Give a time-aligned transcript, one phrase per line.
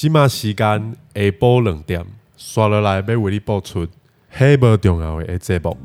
[0.00, 2.02] 今嘛时间下晡两点，
[2.34, 3.86] 刷落来要为你播出
[4.30, 5.76] 很无重要的节目。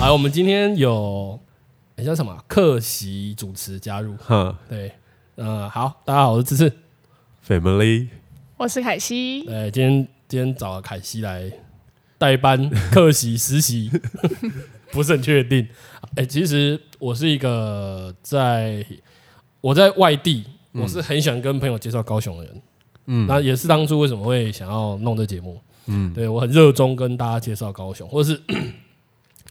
[0.00, 1.33] 好，我们今天有，欸、
[2.04, 2.44] 叫什么？
[2.46, 4.16] 客席主持加入。
[4.18, 4.92] 哈，对，
[5.36, 6.72] 嗯，好，大家好，我是芝芝
[7.46, 8.08] ，Family，
[8.58, 9.42] 我是凯西。
[9.44, 11.50] 对，今天今天找了凯西来
[12.18, 13.90] 代班客席实习，
[14.92, 15.66] 不是很确定。
[16.16, 18.84] 哎、欸，其实我是一个在
[19.60, 22.62] 我在外地，嗯、我是很喜欢跟朋友介绍高雄的人。
[23.06, 25.60] 嗯，那也是当初为什么会想要弄这节目。
[25.86, 28.40] 嗯，对，我很热衷跟大家介绍高雄，或者是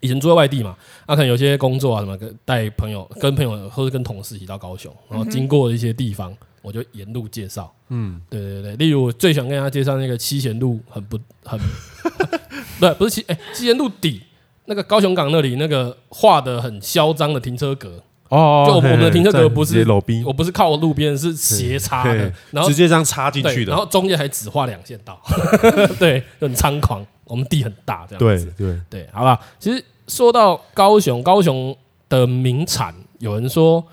[0.04, 0.76] 以前住在外地嘛，
[1.08, 7.74] 那、啊、可能有些工作啊什么，跟带朋友、跟朋友或者跟同事一起到高雄，然后经过一些地方，我就沿路介绍。
[7.88, 11.60] 嗯，对对对，例如我最想跟大家介绍那个七贤路，很 不很，
[12.80, 14.22] 对，不是七哎七贤路底
[14.66, 18.04] 那个高雄港那里那个画的很嚣张的停车格。
[18.30, 25.22] 哦，就我们的停车格不是路边，我不是靠路边，是斜插的，然后直接这样插进去的，然后中间还只画两线道，
[26.00, 27.06] 对，很猖狂。
[27.26, 29.40] 我们地很大，这样子，对对对，好吧。
[29.58, 31.76] 其实说到高雄，高雄
[32.10, 33.84] 的名产，有人说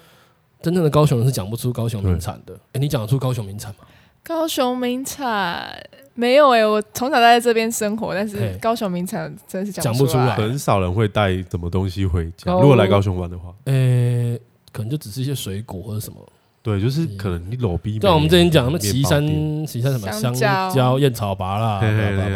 [0.61, 2.55] 真正的高雄人是讲不出高雄名产的。
[2.73, 3.87] 哎，你讲得出高雄名产吗？
[4.23, 5.83] 高雄名产
[6.15, 10.37] 没有哎，我从小都在这边生活，但是高雄名产真是讲不出来。
[10.37, 12.53] 很少人会带什么东西回家。
[12.53, 14.37] 如果来高雄玩的话，呃，
[14.73, 16.19] 可能就只是一些水果或者什么。
[16.63, 17.99] 对，就是可能你路边。
[17.99, 19.27] 像我们之前讲什么旗山，
[19.67, 21.81] 旗山什么香蕉、燕草芭乐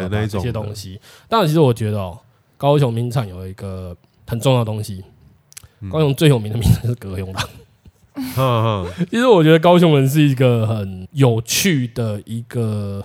[0.09, 0.99] 那种这些东西。
[1.29, 2.17] 当然，其实我觉得哦，
[2.57, 3.95] 高雄名产有一个
[4.27, 5.03] 很重要的东西，
[5.91, 7.35] 高雄最有名的名产是高雄人。
[9.11, 13.03] 其实我觉得高雄人是一个很有趣的一个，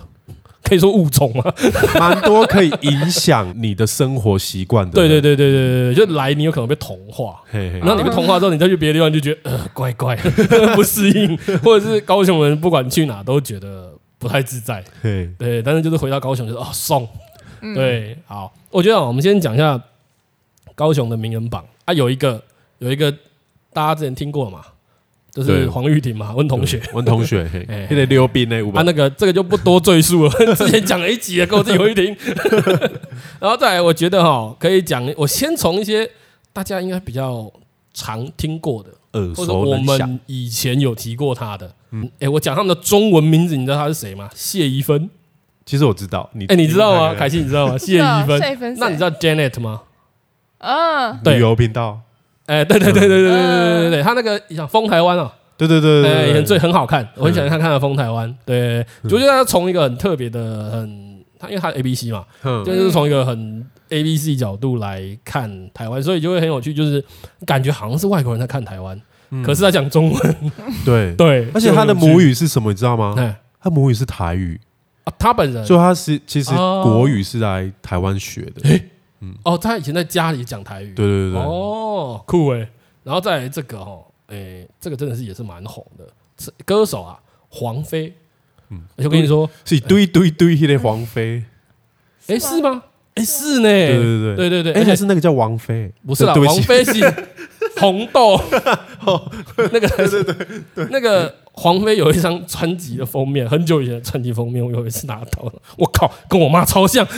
[0.63, 1.53] 可以说物种吗？
[1.99, 4.93] 蛮多可以影响你的生活习惯的。
[4.93, 14.81] 对对对对对对，就来你有可能被同化，然后你被同化之后，你再去别的地方就觉得呃怪怪的，不适应，或者是高雄人不管去哪都觉得不太自在。
[15.37, 17.05] 对，但是就是回到高雄就是哦送，
[17.75, 19.81] 对，好，我觉得我们先讲一下
[20.75, 22.43] 高雄的名人榜啊，有一个
[22.79, 23.11] 有一个
[23.73, 24.61] 大家之前听过嘛。
[25.33, 32.13] 就是黄玉婷嘛，温同学，温同学，嘿，现在溜冰呢，啊，那个这个就不多赘述了， 之前讲了一集了，给我自己回听。
[33.39, 36.11] 然后再来，我觉得哈，可以讲，我先从一些
[36.51, 37.49] 大家应该比较
[37.93, 38.89] 常听过的，
[39.33, 44.29] 或者我们以前有提过他的，嗯，哎，我讲他们的中文名字，你知道他是谁吗？
[44.35, 45.09] 谢宜芬。
[45.71, 47.15] 其实我知道，你哎，你知道吗？
[47.17, 47.77] 凯西，你知道吗？
[47.79, 49.83] 谢一芬，那你知道 Janet 吗？
[50.57, 52.01] 啊，旅游频道。
[52.45, 58.29] 哎，对对对对对对对对对，他那个像《风台湾》哦，对对对对，以前最很好看，我很喜欢看看的《风台湾》。
[58.45, 62.25] 对，我觉得他从一个很特别的，很他因为他 A B C 嘛，
[62.65, 67.01] 就是从一个很 A B C 角度来看台湾，所以就会很有趣，就是
[67.45, 69.01] 感觉好像是外国人在看台湾，
[69.41, 70.35] 可是他讲中文。
[70.83, 71.15] 对。
[71.15, 73.15] 对，而且他的母语是什么，你知道吗？
[73.63, 74.59] 他母语是台语
[75.03, 78.79] 啊，他本人，所以他是其实国语是来台湾学的。
[79.21, 82.67] 嗯、哦，他以前在家里讲台语，对对对，哦，酷哎，
[83.03, 86.07] 然后再来这个哦，哎、欸，这个真的是也是蛮红的，
[86.65, 87.19] 歌手啊，
[87.49, 88.13] 黄飞，
[88.69, 91.43] 嗯，我就跟你说，是一堆堆堆的黄飞，
[92.27, 92.83] 哎，是吗？
[93.13, 96.93] 哎，是呢，对对对对对对，而且是那个叫王菲，不是啦，王菲是
[97.77, 98.39] 红豆，
[99.57, 100.23] 那个对对
[100.73, 107.05] 对，那个黄飞有一张专辑的封面，很久以前的专辑封面，我有一次拿到了，我靠，跟我妈超像，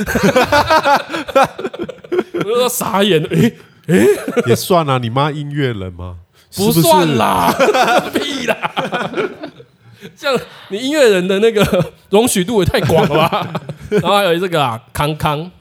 [2.33, 3.53] 我就说傻眼，哎
[3.87, 4.05] 哎，
[4.47, 6.17] 也算啊，你妈音乐人吗？
[6.55, 7.53] 不算啦，
[8.13, 8.55] 屁啦，
[10.15, 10.37] 像
[10.69, 13.53] 你音乐人的那个容许度也太广了吧？
[13.89, 15.51] 然后还有这个啊，康康。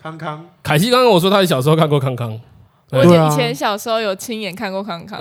[0.00, 2.40] 康康，凯西刚刚我说他小时候看过康康，
[2.90, 5.20] 我以前小时候有亲眼看过康康，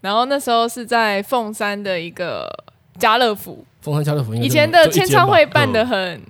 [0.00, 2.48] 然后那时候是在凤山的一个
[2.98, 6.22] 家乐福，凤山家乐福，以前的签唱会办得很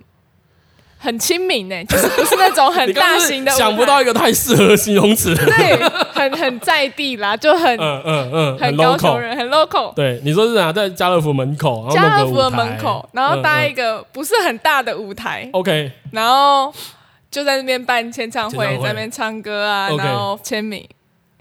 [0.98, 16.72] 很亲民呢，就是不是那种很 大型的，想不到一个太适合形容词，对，很很在地啦，就很嗯嗯嗯，很高雄人，很 local，对，你说是哪在家乐福门口，家乐福的门口，然后搭一个不是很大的舞台，OK，然后。
[17.30, 20.84] 就在那边办签唱会，在那边唱歌啊，然后签名。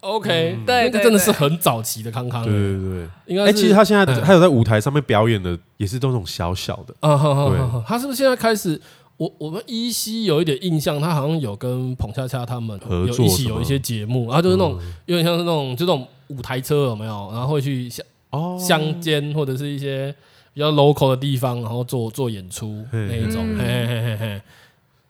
[0.02, 2.44] OK，对，那个真的是很早期的康康。
[2.44, 3.46] 对对对，应该。
[3.46, 6.94] 哎，其实他现在他有在舞台上面表演的，也是都那种小小的。
[7.02, 7.84] 啊，对。
[7.86, 8.80] 他是不是现在开始？
[9.18, 17.30] 我我们依稀有一点印象，他好像有跟彭恰恰他们合作，一起有一些节目，然后就是那种有点像是那种就这种舞台车有没有？
[17.34, 20.16] 然后会去乡哦乡间或者是一些
[20.54, 24.42] 比较 local 的地方，然后做做演出那一种，嘿嘿嘿嘿嘿。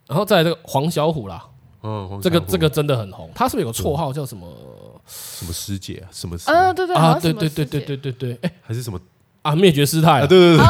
[0.07, 1.45] 然后再来这个黄小虎啦，
[1.83, 4.47] 嗯，这个这个真的很红，他是不是有个绰号叫什么？
[5.07, 6.07] 什么师姐啊？
[6.11, 6.35] 什么？
[6.45, 8.99] 啊，对对啊，对对对对对对对，哎，还是什么？
[9.41, 10.63] 啊，灭绝师太，对对对，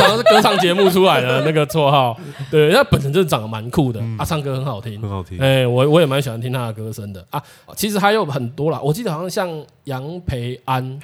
[0.00, 2.16] 好像是歌唱节目出来的那个绰号。
[2.50, 5.38] 对，他本身就是长得蛮酷的，啊，唱歌很好听，很好听。
[5.38, 7.24] 哎，我我也蛮喜欢听他的歌声的。
[7.28, 7.40] 啊。
[7.76, 10.98] 其实还有很多啦，我记得好像像杨培安，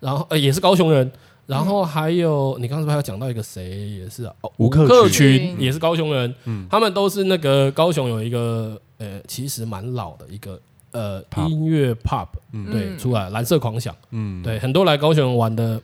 [0.00, 1.10] 然后呃也是高雄人，
[1.46, 3.88] 然后还有你刚才还有讲到一个谁？
[3.88, 5.56] 也是啊，吴克群。
[5.58, 6.66] 也是高雄人，嗯。
[6.70, 10.60] 他们都是那个高雄有一个呃其实蛮老的一个
[10.92, 12.28] 呃音乐 pop，
[12.72, 15.80] 对，出来蓝色狂想，嗯，对，很多来高雄玩的。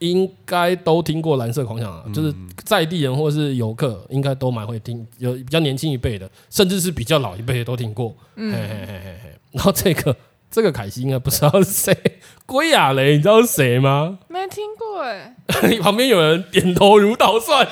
[0.00, 2.30] 应该都听过蓝色狂想啊，就是
[2.64, 5.06] 在地人或是游客，应该都蛮会听。
[5.16, 8.14] 有比较年轻一辈的，甚至是比较老一辈的都听过。
[8.34, 9.30] 嗯，嘿嘿嘿嘿。
[9.52, 10.14] 然后这个
[10.52, 11.96] 这个凯西应该不知道是谁，
[12.44, 14.18] 归亚雷，你知道是谁吗？
[14.28, 15.34] 没听过哎。
[15.70, 17.66] 你 旁边有人点头如捣蒜。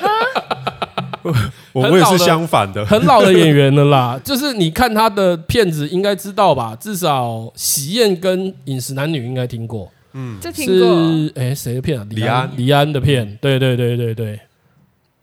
[1.73, 4.19] 我我也是相反的，很老的演员了啦。
[4.23, 6.75] 就是你看他的片子，应该知道吧？
[6.79, 9.91] 至少《喜宴》跟《饮食男女》应该听过。
[10.13, 12.07] 嗯，这是哎谁的片啊？
[12.09, 14.39] 李安李安的片，对对对对对。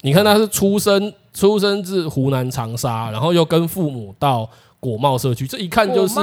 [0.01, 4.47] 你看他是出生出生自湖南长沙，然后又跟父母到
[4.79, 6.15] 果贸社区，这一看就是，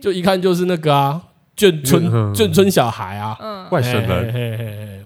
[0.00, 1.20] 就一看就是那个啊，
[1.56, 5.04] 眷村眷村小孩啊，外省人。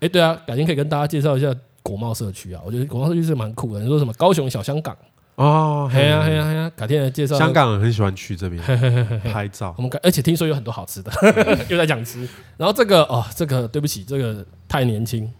[0.00, 3.80] 哎，对啊，改天可以跟大家介绍一下果贸社区啊，我觉得国贸社区是蛮酷的。
[3.80, 4.96] 你说什么高雄小香港？
[5.34, 7.38] 哦，嘿呀嘿呀嘿呀，改天来介绍。
[7.38, 8.62] 香港人很喜欢去这边
[9.20, 9.74] 拍照。
[9.78, 11.10] 我们而且听说有很多好吃的，
[11.70, 12.28] 又在讲吃。
[12.56, 15.32] 然后这个哦，这个对不起，这个太年轻，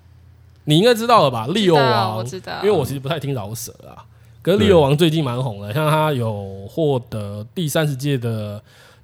[0.65, 1.47] 你应该知道了吧？
[1.49, 4.05] 利友王，我知道，因为我其实不太听饶舌啊。
[4.41, 8.61] 可是利友王最近蛮红的，像他有获得第三十届的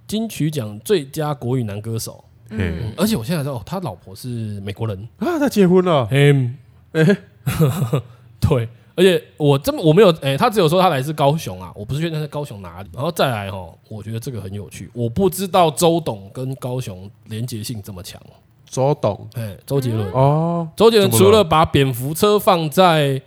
[0.07, 2.25] 金曲奖最佳国语男歌手。
[2.51, 6.09] 嗯，而且我现在知道他老婆是美国人啊，他结婚了。
[6.11, 6.57] 嗯，
[6.93, 7.05] 哎，
[8.41, 8.69] 对。
[8.95, 12.89] 而且我这么我没有哎、欸，他只有说他来自高雄啊，我不是确定在高雄哪里。
[12.93, 18.21] 然后再来哈，我觉得这个很有趣，我不知道周董跟高雄连结性这么强。
[18.69, 23.23] 周董，哎，周杰伦哦，周杰伦除了把蝙蝠车放在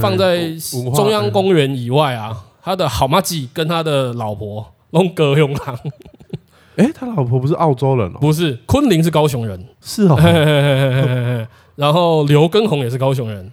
[0.00, 0.52] 放在
[0.94, 5.76] 中央公园以外啊，他的好妈吉跟他的老婆龙格永康，
[6.76, 10.16] 哎，他老婆不是澳洲人哦，不是，昆凌是高雄人，是哦，
[11.76, 13.52] 然后刘根宏也是高雄人。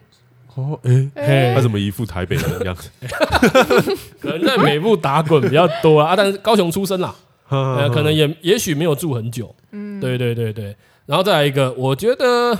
[0.55, 0.77] 哦，
[1.15, 2.89] 哎，他怎么一副台北人的样子？
[4.19, 7.15] 可能在北部打滚比较多啊，但是高雄出生啦，
[7.47, 9.55] 可能也也许没有住很久。
[9.71, 10.75] 嗯，对对对对。
[11.05, 12.57] 然后再来一个，我觉得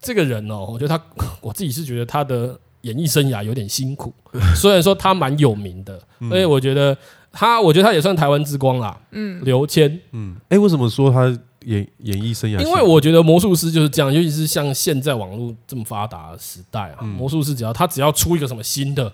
[0.00, 1.02] 这个人哦，我觉得他，
[1.40, 4.12] 我自己是觉得他的演艺生涯有点辛苦。
[4.54, 5.98] 虽然说他蛮有名的，
[6.28, 6.94] 所以我觉得
[7.32, 8.98] 他，我觉得他也算台湾之光啦。
[9.12, 9.98] 嗯，刘谦。
[10.12, 11.34] 嗯，哎，为什么说他？
[11.66, 19.12] 演演艺生涯，因为我觉得魔术师就是这样，尤其是像现在网络这么发达的时代啊，嗯、魔术师只要他只要出一个什么新的，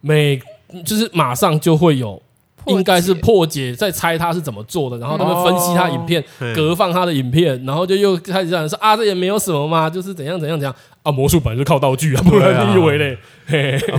[0.00, 0.40] 每
[0.84, 2.20] 就是马上就会有，
[2.66, 13.18] 应该是破解，在猜他是怎么做的，然后他们分析他影片，哦、隔放他的影片，然后就又开始这样说啊，这也没有什么嘛，就是怎样怎样怎样啊，魔术本来就靠道具啊，不然你以为嘞？
[13.46, 13.94] 嘿嘿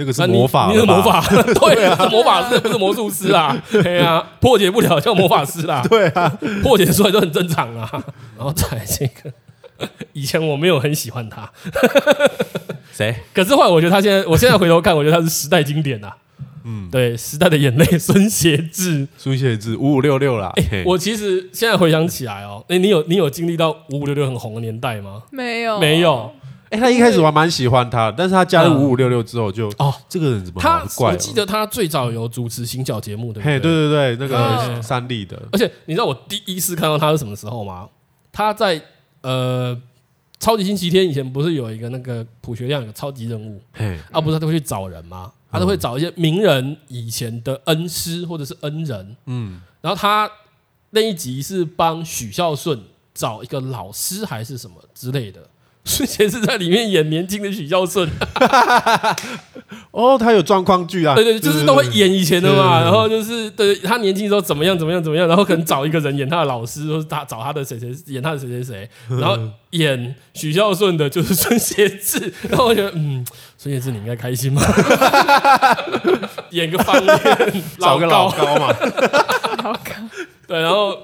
[0.00, 3.60] 那个是魔法，你是魔法，对啊，是魔法师，不是魔术师啊。
[3.68, 5.82] 对啊，破解不了叫魔法师啦。
[5.90, 6.28] 对啊，
[6.62, 7.90] 破解出来都很正常啊。
[8.36, 11.50] 然后再来这个，以前我没有很喜欢他。
[12.92, 13.12] 谁？
[13.34, 16.16] 可是后来我觉得他现在，我现在回头看，我觉得他是时代经典啊。
[16.70, 20.52] 嗯，对，时代的眼泪，孙协志，孙协志，五五六六啦。
[20.84, 25.22] 我其实现在回想起来哦，哎，你有你有经历到五五六六很红的年代吗？
[25.30, 26.30] 没有，没有。
[26.68, 31.12] 哎，他一开始我还蛮喜欢他，但是他加入五五六六之后就哦，这个人怎么他怪？
[31.12, 35.40] 我记得他最早有主持行脚节目的，嘿，对对对，那个三立的。
[35.50, 37.88] 而且你知道我第一次看到他是什么时候吗？
[38.30, 38.78] 他在
[39.22, 39.74] 呃
[40.38, 45.32] 超级星期天以前不是有一个那个普学亮有个超级任务，嘿，啊不是他都会去找人吗？
[45.50, 50.30] 他都会找一些名人以前的恩师或者是恩人，嗯，然后他
[50.90, 52.80] 那一集是帮许孝顺
[53.14, 55.48] 找一个老师还是什么之类的。
[55.88, 58.06] 之前是在里面演年轻的许孝顺，
[59.90, 69.38] 哦，他有状况剧啊，对对，就是都会演以前的嘛，然后就是对他年轻时候怎么样怎么样怎么样，然后可能找一个人演他的老师，或者他找他的谁谁演他的谁谁谁，然后
[69.70, 73.26] 演许孝顺的就是孙协志，然后我觉得嗯，
[73.56, 74.60] 孙协志你应该开心吗？
[76.52, 77.18] 演个方面，
[77.80, 78.76] 找个老高嘛，
[79.64, 79.82] 老高，
[80.46, 80.94] 对，然后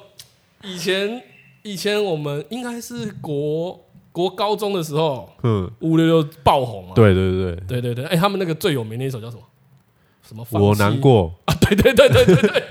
[0.63, 1.23] 以前
[1.63, 3.81] 以前我们应该是国。
[4.15, 6.95] 国高中的时候，嗯，五五六六爆红啊！
[6.95, 9.43] 对对对对对对，哎，他们那个最有名的一首叫什么？
[10.23, 10.47] 什么？
[10.53, 11.55] 我难过啊！
[11.61, 12.63] 对对对对对对，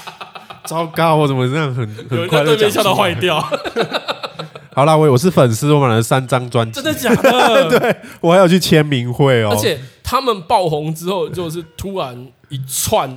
[0.66, 2.54] 糟糕，我怎么这样很很快乐？
[2.54, 3.40] 对面笑到坏掉。
[4.76, 7.68] 好啦，我我是粉丝，我买了三张专辑，真的假的？
[7.80, 9.48] 对，我还要去签名会哦。
[9.52, 13.14] 而且他们爆红之后，就是突然一串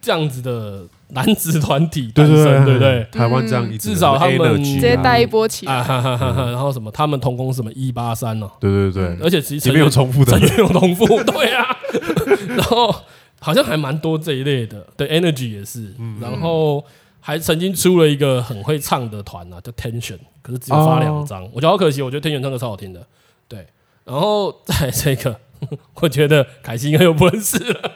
[0.00, 3.06] 这样子的男子团体诞生，对不对？
[3.12, 5.74] 台湾这样一至少他们直接带一波起来。
[5.74, 6.90] 然后什么？
[6.90, 8.50] 他们同工什么一八三哦？
[8.60, 11.76] 对对对，而且其实里面有重复的，里面有重复， 对啊。
[12.56, 12.94] 然后
[13.40, 16.84] 好像还蛮多这一类的，对，Energy 也是，然后。
[17.26, 22.02] 还曾经出了一个很会唱的团啊，叫 Tension，可是只有发两张，我觉得好可惜。
[22.02, 23.06] 我觉得 Tension 唱歌超好听的，
[23.48, 23.66] 对。
[24.04, 25.40] 然后在这个，
[26.02, 27.92] 我觉得凯西应该又不认识了。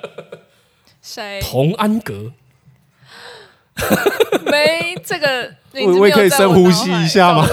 [1.02, 1.42] 谁？
[1.42, 2.32] 童安格。
[4.50, 5.50] 没这个，
[5.86, 7.46] 我我也可以深呼吸一下吗？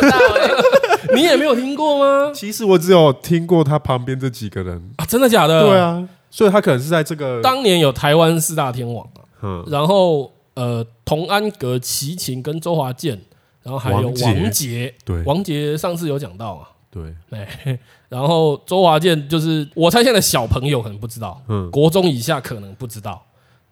[1.14, 2.32] 你也没有听过吗？
[2.34, 4.82] 其实我只有听过他旁边这几个人。
[4.98, 5.62] 啊，真的假的？
[5.62, 10.32] 对啊，所以他可能是在这个当年有台湾四大天王啊，嗯，然后。
[10.56, 13.20] 呃，童安格、齐秦跟周华健，
[13.62, 17.78] 然后还有王杰，对，王杰上次有讲到啊，对，对，
[18.08, 23.22] 然后周华健就是，我猜现在小朋友可能不知道，嗯，国中以下可能不知道，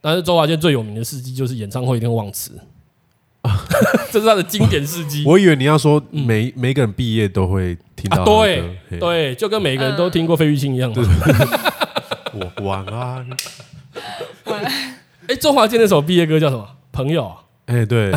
[0.05, 2.51] 但是周华健最有名的事迹就是演唱会一定忘词，
[4.11, 5.23] 这是他的经典事迹。
[5.25, 8.61] 我以为你要说每每个人毕业都会听到，对
[8.99, 10.91] 对，就跟每个人都听过费玉清一样，
[12.35, 13.25] 我晚安。
[15.29, 16.67] 哎，周华健那首毕业歌叫什么？
[16.91, 17.37] 朋友啊？
[17.67, 18.11] 哎，对，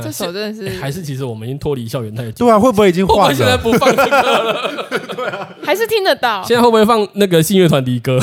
[0.00, 2.46] 这首真的是还是其实我们已经脱离校园太久。
[2.46, 3.34] 对啊，会不会已经换了？
[3.34, 4.86] 现在不放这个了？
[5.16, 6.40] 对啊，还是听得到。
[6.44, 8.16] 现在会不会放那个信乐团的歌？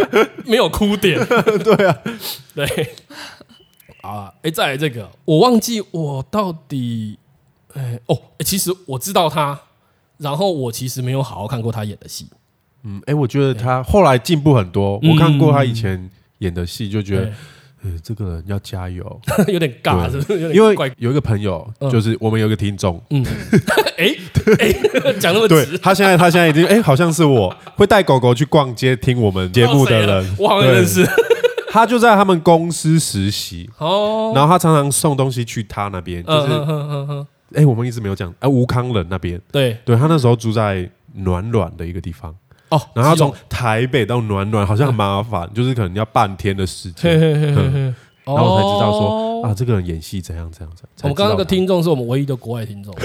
[0.44, 1.18] 没有哭点。
[1.64, 1.98] 对啊，
[2.54, 2.94] 对。
[4.02, 7.18] 啊，哎，再来这个，我忘记我到底，
[7.74, 9.58] 哎，哦，其实我知道他，
[10.18, 12.26] 然后我其实没有好好看过他演的戏。
[12.84, 14.98] 嗯，哎，我觉得他后来进步很多。
[14.98, 16.10] 我看过他以前。
[16.42, 17.32] 演的戏就觉得，
[17.84, 20.54] 呃，这个人要加油， 有点尬，是不是？
[20.54, 23.24] 因为有一个朋友，就是我们有一个听众，嗯，
[23.98, 24.14] 哎，
[24.58, 31.04] 哎，讲那么直，他现在他现在已经，哎，好像是我会带狗狗去逛街听我们节目的人，我好像认识。
[31.70, 42.34] 他就在他们公司实习哦，然后他常常送东西去他那边，就是，哎，我们一直没有讲，哎，吴康仁那边，对，对他那时候住在暖暖的一个地方。
[42.72, 47.20] 哦，然后从台北到暖暖好像很麻烦， 就是可能要半天的时间，
[48.24, 50.90] 然后我才知道说啊，这个人演戏怎样怎样怎样。
[51.02, 52.94] 我们刚刚那个听众是我们唯一的国外听众。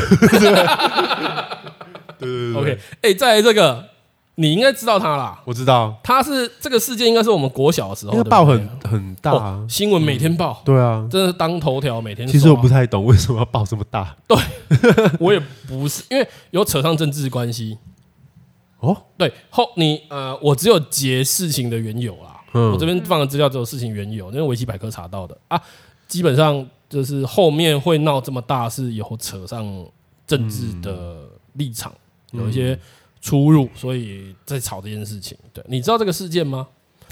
[2.18, 3.84] 对对对，OK，哎，再来这个，
[4.36, 5.40] 你应该知道他啦。
[5.44, 10.62] 我知道，他是这个事件应该是我们国小的时候，那个报很很大，新闻每天报。
[10.64, 12.26] 对啊，真的是当头条每天。
[12.28, 14.16] 其实我不太懂为什么要报这么大。
[14.28, 14.38] 对，
[15.20, 17.78] 我也不是，因为有扯上政治关系。
[18.80, 22.40] 哦，对后你呃，我只有截事情的缘由啦。
[22.54, 25.62] 嗯，我这边放的资料只有事情缘由，因为维基百科查到的啊。
[26.08, 29.86] 基本上就是后面会闹这么大，是有扯上
[30.26, 31.92] 政治的立场，
[32.32, 32.78] 嗯、有一些
[33.20, 35.38] 出入，所以在吵这件事情。
[35.52, 36.68] 对，你知道这个事件吗？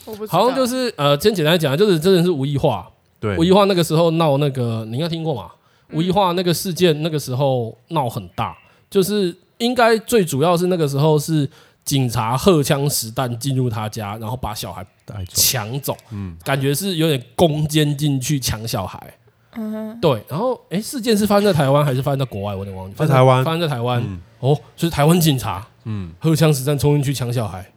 [0.06, 2.86] 我不，好像就是呃，先简单讲，就是真的是吴亦樺。
[3.20, 5.52] 对，吴亦樺那个时候闹那个，你应该听过嘛？
[5.92, 8.56] 吴亦樺那个事件，那个时候闹很大，
[8.90, 9.36] 就是。
[9.58, 11.50] 应该最主要是那个时候是
[11.84, 14.86] 警察荷枪实弹进入他家，然后把小孩
[15.30, 19.18] 抢走，嗯，感觉是有点攻坚进去抢小孩，
[19.56, 22.54] 嗯哼，对，然后哎，事件是发生在台湾还是发生在国外？
[22.54, 24.02] 我有点忘记，在台湾，发生在台湾，
[24.40, 27.72] 哦，所以台湾警察，嗯，荷枪实弹冲进去抢小孩，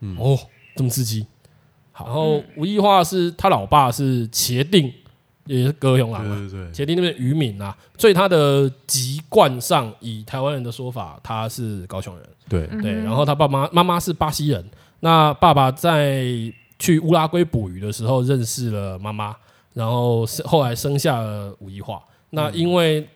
[0.00, 0.38] 嗯，哦，
[0.74, 1.26] 这么刺激，
[1.98, 4.92] 然后吴亦化是他老爸是茄萣。
[5.46, 6.36] 也是高雄人嘛，
[6.72, 12.26] 茄萣那边渔民啊，所以他的籍贯上，以台湾人的说法，他是高雄人。
[12.48, 14.64] 对对，然后他爸妈妈妈是巴西人，
[15.00, 16.24] 那爸爸在
[16.78, 19.36] 去乌拉圭捕鱼的时候认识了妈妈，
[19.74, 22.00] 然后生后来生下了吴亦樺。
[22.30, 23.06] 那因为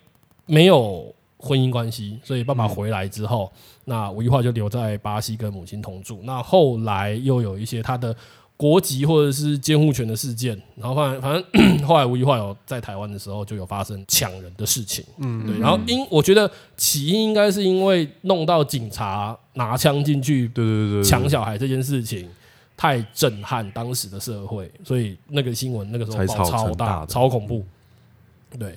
[0.44, 3.50] 没有婚姻关系，所以爸爸回来之后，
[3.86, 6.20] 那吴亦樺就留在巴西跟母亲同住。
[6.24, 8.14] 那后来又有一些他的。
[8.58, 22.28] 国籍或者是监护权的事件，然后反正反正 后来吴亦樺有在台湾的时候就有发生抢人的事情，嗯，对，然后因我觉得起因应该是因为弄到警察拿枪进去，对对对，抢小孩这件事情
[22.76, 27.64] 太震撼当时的社会，所以那个新闻那个时候爆超大，超恐怖，
[28.58, 28.70] 对，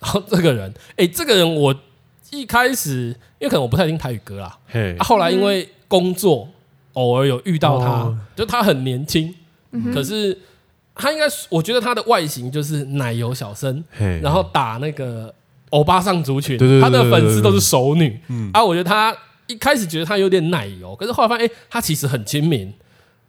[0.00, 1.78] 然后这个人，哎，这个人我
[2.30, 3.08] 一开始
[3.38, 6.48] 因为可能我不太听台语歌啦，嘿，后来因为工作。
[6.94, 9.34] 偶尔有遇到他，哦、就他很年轻，
[9.72, 9.92] 嗯、哼。
[9.94, 10.36] 可是
[10.94, 14.20] 他应该，我觉得他的外形就是奶油小生，嘿。
[14.20, 15.32] 然后打那个
[15.70, 19.16] 欧巴上族群，对对对对对，他的粉丝都是熟女，嗯、啊，我觉得他
[19.46, 22.72] 一开始觉得他有点奶油，可是后来发现，哎、欸，他其实很亲民，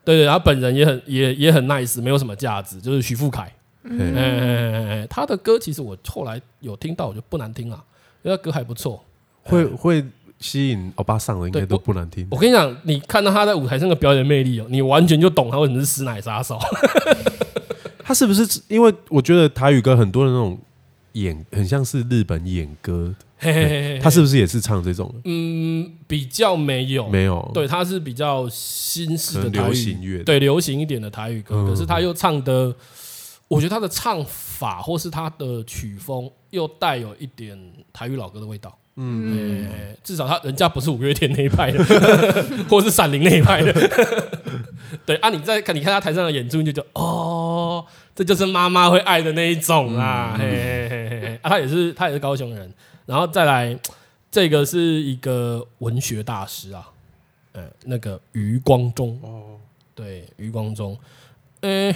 [0.04, 7.84] 对，对对，然后本人也很也也很 nice，没有什么价值，就是徐富凯，嗯，他的歌其实我后来有听到，我觉得不难听啊，
[8.24, 9.04] 因为歌还不错，
[9.44, 10.06] 会会
[10.39, 12.27] 吸引欧巴上的，应该都不难听。
[12.31, 16.58] 我跟你讲，你看到他在舞台上的表演魅力哦，你完全就懂他为什么是师奶杀手。
[18.03, 20.58] 他是不是因为我觉得台语歌很多的那种
[21.13, 23.13] 演，很像是日本演歌。
[23.41, 25.13] 嘿嘿嘿，他是不是也是唱这种？
[25.24, 27.51] 嗯，比较没有，没有。
[27.53, 31.65] 对，他是比较新式的流行乐，对，流行一点的台语歌。
[31.65, 32.74] 可是他又唱的，
[33.48, 37.58] 我觉得他的唱法或是他的曲风又带有一点
[37.93, 38.77] 台语老歌的味道。
[39.01, 39.65] 嗯，
[40.03, 41.82] 至少他人家不是五月天那一派的，
[42.70, 43.74] 或是闪灵那一派的。
[45.06, 50.36] 对啊，你在看，你看他台上的演出，你就觉得哦，这就是妈妈会爱的那一种啊。
[50.38, 52.74] 嘿嘿嘿嘿，啊，他也是，他也是高雄人。
[53.06, 53.79] 然后再来，
[54.29, 56.89] 这个是一个文学大师啊，
[57.53, 59.58] 呃，那个余光中哦，
[59.96, 60.98] 对，余光中，
[61.62, 61.96] 呃，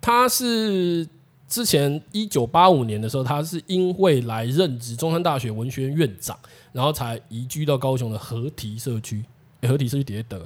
[0.00, 1.06] 他是
[1.52, 6.34] 之前一九八五年的时候，他是因为来任职中山大学文学院院长，
[6.72, 9.22] 然后才移居到高雄的合体社区。
[9.60, 10.40] 哎，合体社区底下的，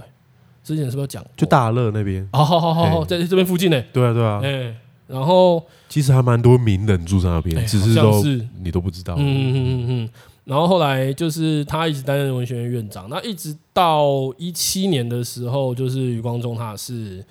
[0.65, 2.29] 之前是不是讲就大乐那边？
[2.33, 3.81] 哦，好好好，在这边附近呢。
[3.93, 4.75] 对啊，对啊，哎。
[5.07, 8.21] 然后其实还蛮多名人住在那边，只是说
[8.61, 9.15] 你都不知道。
[9.15, 10.11] 嗯嗯嗯嗯。
[10.43, 17.25] 然后后来就是他一直担任文学院院长，那一直到一七年的时候，就是余光中他是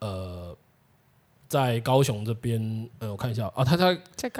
[0.00, 0.56] 呃
[1.50, 3.98] 在高雄这边，呃我看一下啊，他在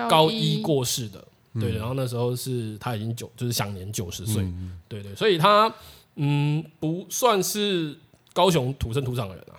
[0.08, 1.20] 高一过世的，
[1.58, 1.76] 对。
[1.76, 4.46] 然后那时候是他已经九，就是享年九十岁，
[4.86, 5.12] 对对。
[5.16, 5.74] 所以他
[6.14, 7.98] 嗯不算是
[8.32, 9.58] 高雄土生土长的人啊。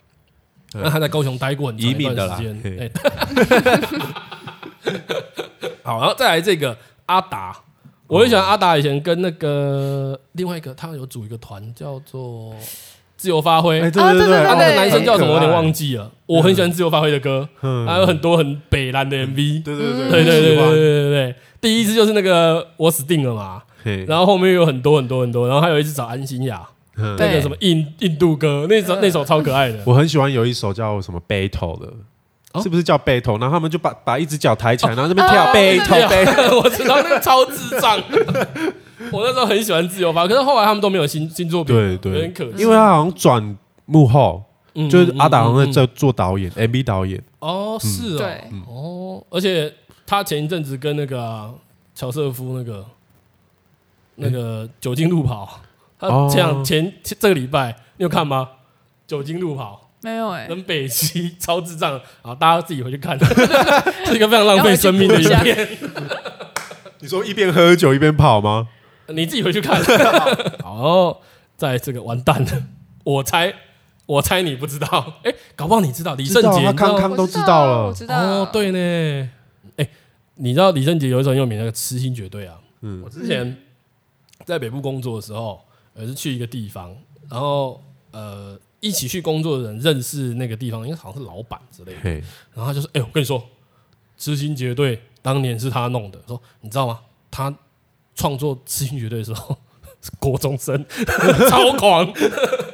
[0.74, 2.55] 那他在高雄待过很长一段时间。
[5.84, 6.77] 好，然后再来这个
[7.08, 7.62] 阿达，
[8.08, 8.77] 我很喜欢阿达。
[8.77, 12.55] 以前跟那个另外一个，他有组一个团叫做
[13.22, 13.80] 自由发挥。
[13.80, 15.28] 对对对，他那个男生叫什么？
[15.30, 16.10] 我有点忘记了。
[16.25, 17.48] 我很喜欢自由发挥的歌，
[17.86, 19.63] 还有很多很北蓝的 MV。
[19.63, 21.36] 对对对对对对对对对。
[21.62, 23.62] 第一支就是那个我死定了嘛，
[24.08, 26.62] 然后后面有很多很多很多，然后还有一支找安心亚。
[26.96, 29.77] 那个什么印印度歌，那首那首超可爱的。
[29.86, 31.88] 我很喜欢有一首叫什么 Battle 的，
[32.64, 33.40] 是不是叫 Battle？
[33.40, 36.57] 然后他们就把把一只脚抬起来，然后这边跳 Battle Battle。
[36.62, 38.01] 我知道那个超智障。
[39.14, 42.64] 我那时候很喜欢自由发，可是后来他们都没有新新作品，对对，有点可惜。
[42.64, 44.44] 因为他好像转幕后，
[44.90, 47.22] 就是阿达好像在做导演，MV 导演。
[47.40, 48.30] 哦，是哦，
[48.68, 49.74] 哦，而且
[50.06, 51.54] 他前一阵子跟那个
[51.94, 52.86] 乔瑟夫那个
[54.16, 55.60] 那个酒精路跑。
[56.00, 58.50] 他这样前这个礼拜你有看吗？
[59.06, 61.94] 酒精路跑没有哎，跟北西超智障
[62.24, 62.34] 啊！
[62.34, 63.16] 大家自己回去看，
[64.08, 65.68] 是一个非常浪费生命的影片。
[67.02, 68.70] 你说一边喝酒一边跑吗？
[69.07, 69.81] 你自己回去看。
[70.64, 71.22] 好，
[71.57, 72.64] 在这个完蛋了，
[73.03, 73.53] 我猜
[74.05, 77.87] 我猜你不知道，哎，搞不好你知道李圣杰，他康康都知道了。
[77.87, 79.29] 我知道哦，对呢。
[79.77, 79.90] 哎，
[80.35, 82.59] 你知道李圣杰有一首很有名那个痴心绝对啊？
[82.81, 83.57] 嗯，我之前
[84.46, 85.61] 在北部工作的时候。
[85.94, 86.96] 也是去一个地方，
[87.29, 92.00] 然后呃，一起去工作的人认识那个地方，因为好像是老板之类的。
[92.01, 92.11] 嘿
[92.53, 93.44] 然后他就说：“哎、欸，我跟你说，
[94.18, 96.18] 痴心绝对当年是他弄的。
[96.25, 97.01] 说你知道吗？
[97.29, 97.53] 他
[98.16, 99.58] 创作痴心绝对的时候
[100.02, 100.86] 是 国中生，
[101.50, 102.14] 超狂，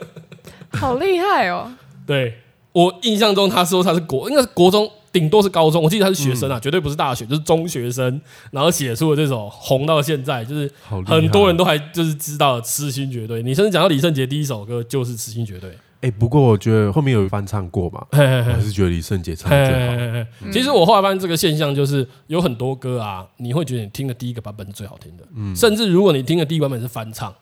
[0.74, 1.72] 好厉害哦。
[2.06, 2.40] 对，
[2.72, 8.22] 我印象中，他说他是国，应该是国中。”顶多是高中，我记得他是学生啊，嗯、绝对不是大学，就是中学生。
[8.52, 10.72] 然后写出了这首红到现在，就是
[11.08, 13.40] 很多人都还就是知道《痴心绝对》。
[13.42, 15.72] 你甚至讲到李圣杰第一首歌就是《痴心绝对》。
[16.02, 20.52] 哎，不过我觉得后面有翻唱过嘛，嘿嘿嘿，我还是觉得李圣杰唱的最好。
[20.52, 27.34] 其实我后来发现这个现象就是有很多歌啊，你会觉得你听的第一个版本是最好听的，嗯、甚至如果你听的第一个版本是翻唱，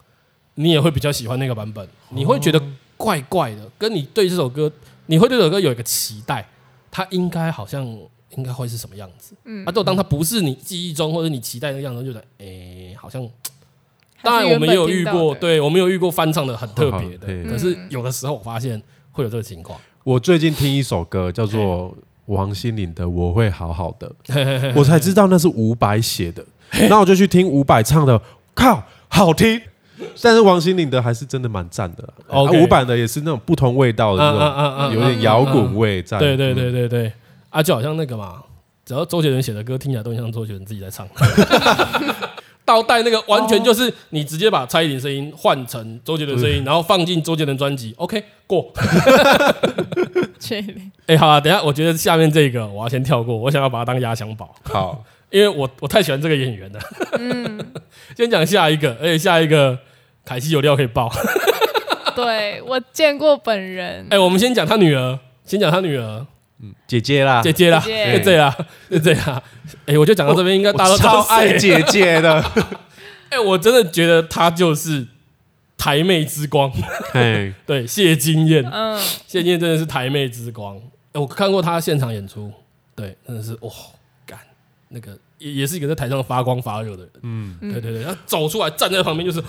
[0.54, 1.86] 你也会比较喜欢那个版本。
[2.10, 2.62] 你会觉得
[2.96, 4.72] 怪怪的，跟你对这首歌，
[5.08, 6.48] 你会对这首歌有一个期待。
[6.90, 7.86] 它应该好像
[8.38, 9.36] 应该会是什么样子？
[9.44, 13.30] 嗯，啊，就当它不是你记忆中或者你期待的样子，就觉得哎，好像。
[14.22, 19.80] 当然我们也有遇过，对我们有遇过翻唱的很特别的，可是有的时候我发现会有这个情况。
[20.04, 24.12] 我最近听一首歌叫做王心凌的《我会好好的》，
[24.76, 28.20] 我才知道那是伍佰写的，然后我就去听伍佰唱的，
[28.54, 29.62] 靠，好听。
[30.22, 36.20] 但是王心凌的还是真的蛮赞的，哦，伍佰的也是那种不同味道的那种，有点摇滚味在。
[36.20, 37.14] 对对对对对，
[37.50, 38.44] 啊，就好像那个嘛，
[38.84, 41.08] 只要周杰伦写的歌听起来都像周杰伦自己在唱。
[42.66, 48.74] 倒带那个完全就是你直接把蔡依林声音换成周杰伦声音，然后放进周杰伦专辑，OK 过。
[51.08, 54.54] 哎，好啊，等下我觉得下面这个我要先跳过，我想要把它当压箱宝。
[54.64, 55.04] 好。
[55.32, 56.80] 因为我我太喜欢这个演员了。
[57.20, 57.60] 嗯，
[58.16, 59.78] 先讲下一个，而且下一个
[60.24, 61.12] 凯西有料可以爆。
[62.16, 64.06] 对，我见过本人。
[64.12, 66.26] 哎，我们先讲他女儿，先讲他女儿
[66.62, 68.54] 嗯，姐姐啦，姐姐啦，就这样，
[68.90, 69.44] 就这样。
[69.86, 72.42] 哎，我就讲到这边，应该大家都超爱姐姐的。
[73.30, 75.06] 哎，我真的觉得她就是
[75.78, 76.72] 台妹之光。
[77.12, 80.80] 哎， 对，谢金燕，嗯，谢金燕真的是台妹之光。
[81.14, 82.50] 我看过她现场演出，
[82.96, 83.72] 对，真的是哇，
[84.26, 84.40] 干
[84.90, 87.12] 那个也也是一个在台上发光发热的人。
[87.24, 89.44] 嗯，对对对，她走出来站在旁边就是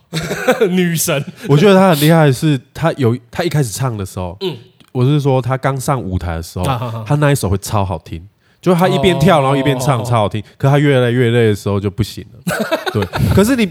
[0.70, 1.22] 女神。
[1.48, 4.56] 我觉得她很厉害，是她有她一开始唱的时候，嗯。
[4.92, 6.64] 我是说，他刚上舞台的时候，
[7.06, 8.26] 他那一首会超好听，
[8.60, 10.42] 就他一边跳，然后一边唱，超好听。
[10.58, 12.56] 可他越来越累的时候就不行了。
[12.92, 13.70] 对，可是你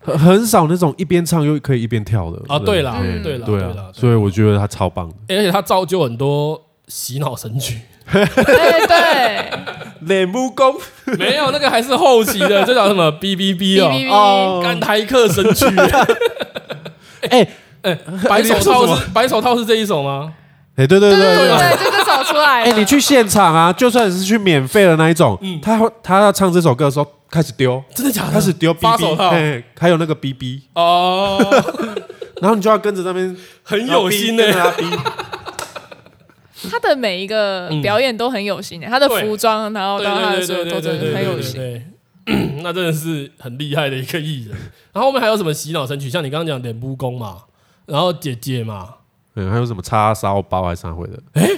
[0.00, 2.40] 很少那种一边唱又可以一边跳的。
[2.48, 5.14] 啊，对了，对了，对了，所以我觉得他超棒的。
[5.34, 7.80] 而且他造就很多洗脑神曲。
[8.12, 8.24] 对
[8.86, 9.50] 对，
[10.00, 10.74] 练武功
[11.18, 13.10] 没有那个还是后期的，这叫什么？
[13.18, 15.64] B B B 哦，干台客神曲。
[17.30, 17.48] 哎
[17.80, 20.34] 哎，白手套是白手套是这一首吗？
[20.76, 22.64] 哎，对对对对对，就是走出来。
[22.64, 28.32] 哎，你去现场啊，就算是去免费的那一种，他他要唱这首歌的时候开始丢，真的假的？
[28.32, 29.30] 开始丢 BB，手套，
[29.78, 31.38] 还有那个 BB 哦，
[32.42, 34.84] 然后你就要跟着那边很有心的他 B。
[36.70, 41.82] 他的每一个表演都很有心，他的服装，然后到他的时候都真的很有心。
[42.62, 44.56] 那真的是很厉害的一个艺人。
[44.92, 46.08] 然后后面还有什么洗脑神曲？
[46.08, 47.42] 像你刚刚讲练武功嘛，
[47.86, 48.88] 然后姐姐嘛。
[49.36, 51.20] 嗯，还有什么叉烧包还是啥回的？
[51.32, 51.48] 哎，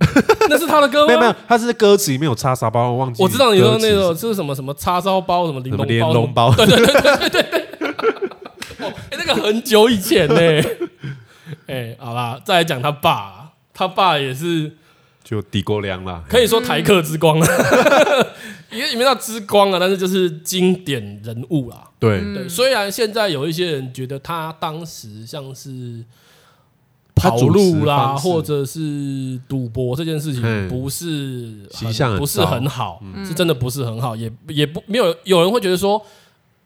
[0.48, 1.06] 那是他的歌吗？
[1.08, 3.22] 没有没有，他是歌词里面有叉烧包，我忘记。
[3.22, 7.68] 我知道你说那种是什么什么叉烧包，什么玲珑包， 对对对对对对。
[8.86, 10.34] 哦，那个很久以前呢。
[11.66, 14.72] 哎，好啦，再来讲他爸，他爸也是
[15.22, 17.46] 就敌国良啦，可以说台客之光了，
[18.70, 21.88] 因为里面叫之光啊，但是就是经典人物啦。
[21.98, 26.02] 对对，虽然现在有一些人觉得他当时像是。
[27.14, 36.02] 跑路啦，或者是赌博这件事情，不是形象不是很好，是真的不是很好，也也不没有有人会觉得说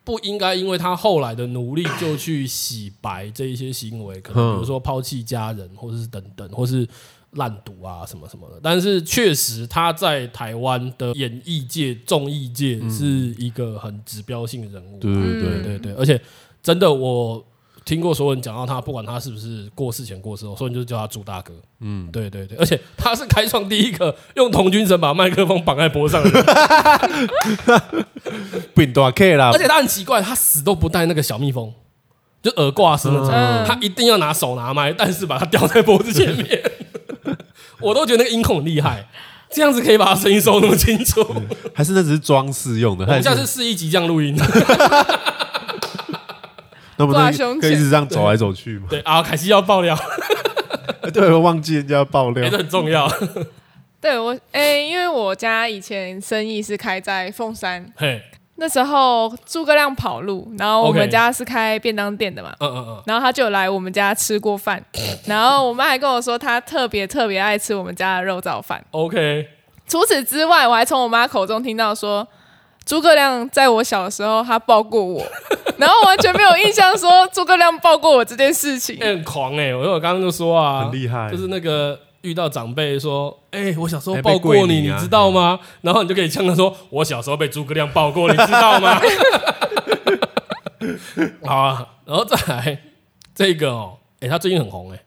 [0.05, 6.87] 不应该，因为他后来的努力就去洗白这一些行为，可能比如说抛弃家人，或者是等等，或是
[7.33, 8.61] 烂赌啊什么什么的。
[8.63, 16.19] 但是确实他在台湾的演艺界、综艺界是一个很指标性的人物，对对对对，而且
[16.63, 17.45] 真的我。
[17.87, 21.55] 听过所有人讲到他，不管他是不是过世前过世后，所有人就叫他朱大哥。
[21.81, 26.45] 嗯，对对对，而且他是开创第一个用童军绳把麦克风绑在脖子上的人。
[28.75, 29.51] 变大 K 啦！
[29.53, 31.73] 而且他很奇怪，他死都不带那个小蜜蜂，
[32.43, 36.61] 就耳挂式那种，嗯、他一定要拿手拿麦，但是把它吊在脖子前面。
[37.81, 39.07] 我都觉得那个音控很厉害，
[39.49, 41.25] 这样子可以把他声音收那么清楚。
[41.73, 43.05] 还是那只是装饰用的？
[43.05, 44.37] 我们下次示意即将录音。
[46.99, 48.87] 那不是可以一直这样走来走去吗？
[48.89, 49.97] 对啊，凯西要爆料，
[51.13, 53.07] 对，我忘记人家要爆料，这很重要。
[54.01, 58.23] 对我，哎，因为我家以前生意是开在凤山，嘿，
[58.57, 64.83] 那时候诸葛亮跑路，然后我们家是开便当店的嘛，嗯嗯嗯，然后他就来我们家吃过饭，
[65.27, 68.83] 然后我妈还跟我说，他特别特别爱吃我们家的肉燥饭。
[68.93, 69.49] OK，
[69.89, 72.27] 除此之外，我还从我妈口中听到说。
[72.87, 75.21] 诸葛亮在我小的时候，他抱过我，
[75.77, 78.97] 然后完全没有印象说诸葛亮抱过我这件事情。
[79.01, 79.75] 很狂哎、欸！
[79.75, 85.59] 我我刚刚就说啊，很厉害，就是那个遇到长辈说，哎、欸，我小时候抱过你，你，啊、你知道吗？
[85.83, 89.01] 然后你就可以呛他说，我小时候被诸葛亮抱过，你知道吗？
[91.45, 92.79] 好啊，然后再来
[93.35, 95.03] 这个哦，哎、欸，他最近很红哎、欸，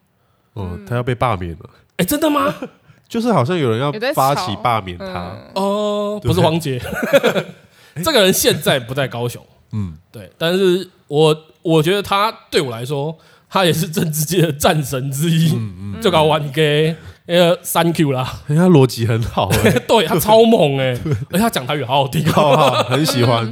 [0.58, 1.60] 嗯，他要被罢免了，
[1.92, 2.54] 哎、欸，真的吗？
[3.08, 6.80] 就是好像有人要发起罢免他、嗯、哦，不是黄杰。
[8.04, 13.18] 这个人现在不在高雄，嗯，对，但是我我觉得他对我来说，
[13.50, 16.96] 他也是政治界的战神之一，嗯嗯，就搞完给
[17.28, 19.50] 呃 Thank you 啦，他逻辑很好，
[19.88, 20.98] 对他超猛哎，
[21.30, 23.50] 而且他讲台语好好听，好好，很喜欢。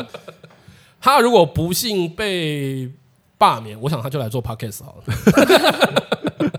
[0.99, 2.89] 他如果不幸被
[3.37, 6.51] 罢免，我想他就来做 Podcast 好了，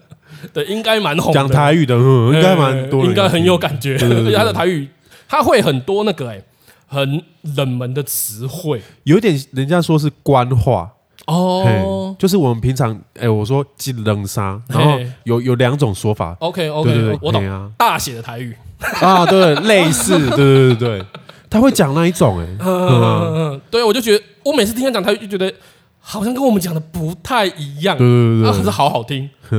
[0.53, 4.89] 对，应该蛮红，讲台语的，应该蛮多，应该很有感觉，而且他的台语
[5.29, 6.41] 他会很多那个哎。
[6.89, 7.23] 很
[7.55, 10.91] 冷门的词汇，有点人家说是官话。
[11.27, 16.35] 哦，就是我们平常哎，我说进冷沙，然后有有两种说法。
[16.41, 17.47] OK OK，我懂。
[17.49, 18.57] 啊，大写的台语。
[19.01, 21.07] 啊，对，类似， 对对对对，
[21.51, 25.55] 他会讲那一种哎，嗯，对，我就觉得我每次听他讲台语就觉得。
[26.01, 29.29] 好像跟我们讲的不太一样，对对对，可是好好听，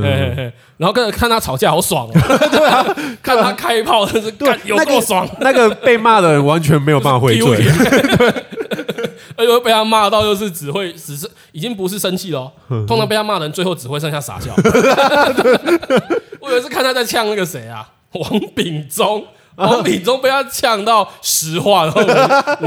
[0.78, 2.84] 然后跟着看他吵架好爽，对啊，
[3.22, 7.58] 看他开炮真是干有够爽，那个被骂的人完全没有办法回嘴，
[9.38, 12.52] 而且被他骂到就是只会只是已经不是生气了，
[12.88, 14.54] 通常被他骂的人最后只会剩下傻笑。
[16.42, 19.24] 我以为是看他在呛那个谁啊，王炳忠，
[19.56, 22.02] 王炳忠被他呛到石化，然后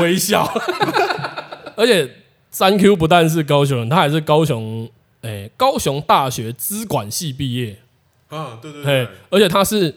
[0.00, 0.48] 微笑。
[1.74, 2.08] 而且
[2.52, 4.88] 三 Q 不但是高雄人，他还是高雄
[5.22, 7.78] 诶、欸，高雄大学资管系毕业。
[8.28, 9.94] 啊，对对对，而且他是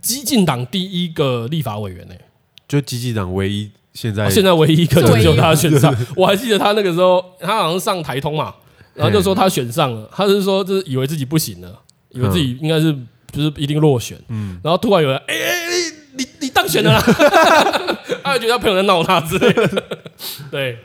[0.00, 2.20] 激进党第一个立法委员呢、欸，
[2.68, 5.94] 就激进党唯一现在、啊、现在唯一一个就只有他选上。
[6.16, 8.54] 我还记得他那个时候，他好像上台通嘛，
[8.94, 12.92] 然后就说他选上了，他是说就是以为自己不行了，以为自己应该是
[13.32, 17.00] 就是一定落选，嗯，然后突然有人哎哎哎，你你，当选了啦，
[18.22, 19.82] 他就觉得他朋友在闹他之类的，
[20.50, 20.78] 对。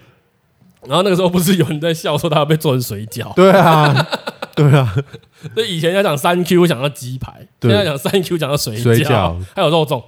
[0.87, 3.33] 然后那个时候不是有人在笑说他要被做成水饺？
[3.35, 4.07] 对啊，
[4.55, 4.93] 对啊。
[5.53, 10.03] 所以以前要讲三 Q 讲到鸡排，现在讲三 Q 讲到水饺，还有肉粽。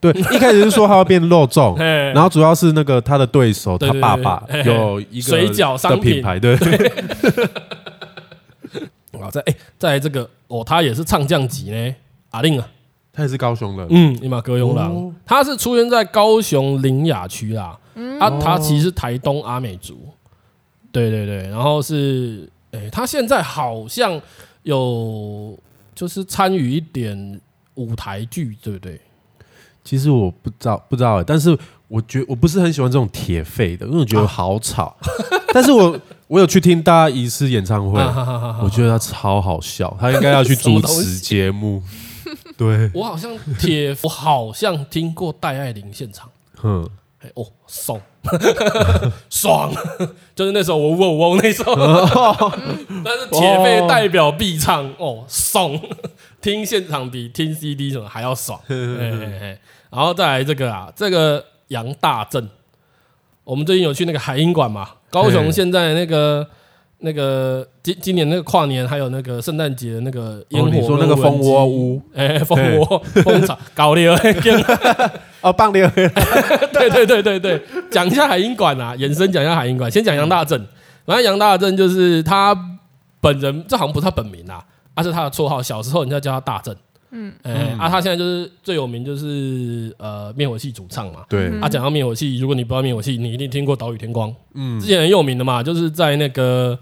[0.00, 6.54] 对，一开始是说他要变肉粽， 然后主要是那个他的对手他爸爸有一个水饺商品牌，对。
[9.20, 11.94] 啊，在哎，在这个哦，他也是唱将级呢，
[12.30, 12.68] 阿令啊，
[13.12, 17.76] 他也是高雄人，嗯，你马歌咏郎，他是出生在高雄林雅区啦。
[18.20, 20.07] 啊，他其实是台东阿美族，
[20.98, 24.20] 对对对，然后是，哎，他现在好像
[24.62, 25.58] 有
[25.94, 27.40] 就是参与一点
[27.74, 29.00] 舞台剧，对不对？
[29.84, 31.56] 其实我不知道，不知道，但是
[31.86, 34.96] 我觉我不是很喜欢这种铁肺的，因为我觉得好吵。
[35.54, 38.00] 但是我我有去听大家一次演唱会，
[38.62, 41.82] 我觉得他超好笑，他应该要去主持节目。
[42.56, 46.28] 对，我好像铁，我好像听过戴爱玲现场，
[46.62, 46.88] 嗯。
[47.20, 48.00] 哎哦，爽，
[49.30, 49.72] 爽，
[50.34, 51.74] 就是那首我我嗡嗡那时候，
[53.04, 55.78] 但是铁肺代表必唱哦，爽，
[56.40, 58.60] 听现场比听 CD 什么还要爽。
[59.90, 62.48] 然后再来这个啊，这个杨大正，
[63.44, 66.46] 我们最近有去那个海音馆嘛，高雄现在那个。
[67.00, 74.00] 那个今今年那个跨年还有那个圣诞节的那个烟火，你说那个蜂窝屋，哎，蜂窝蜂巢搞的
[75.40, 75.88] 哦，棒的，
[76.72, 80.58] 对对对对对，讲一下海鹰馆啊，延伸讲一下海鹰馆，先讲杨大正，
[81.06, 82.52] 反正杨大正就是他
[83.20, 86.74] 本人，这好像不是他本名啊，而是他的绰号，小时候人家叫他大正。
[87.10, 91.24] 嗯，哎，啊，他现在就是最有名，就是呃，灭火器主唱嘛。
[91.28, 94.34] 对，啊，讲到灭火器，如果你不知道灭火器，你一定听过岛屿天光。
[94.54, 96.78] 嗯，之前很有名的嘛，就是在那个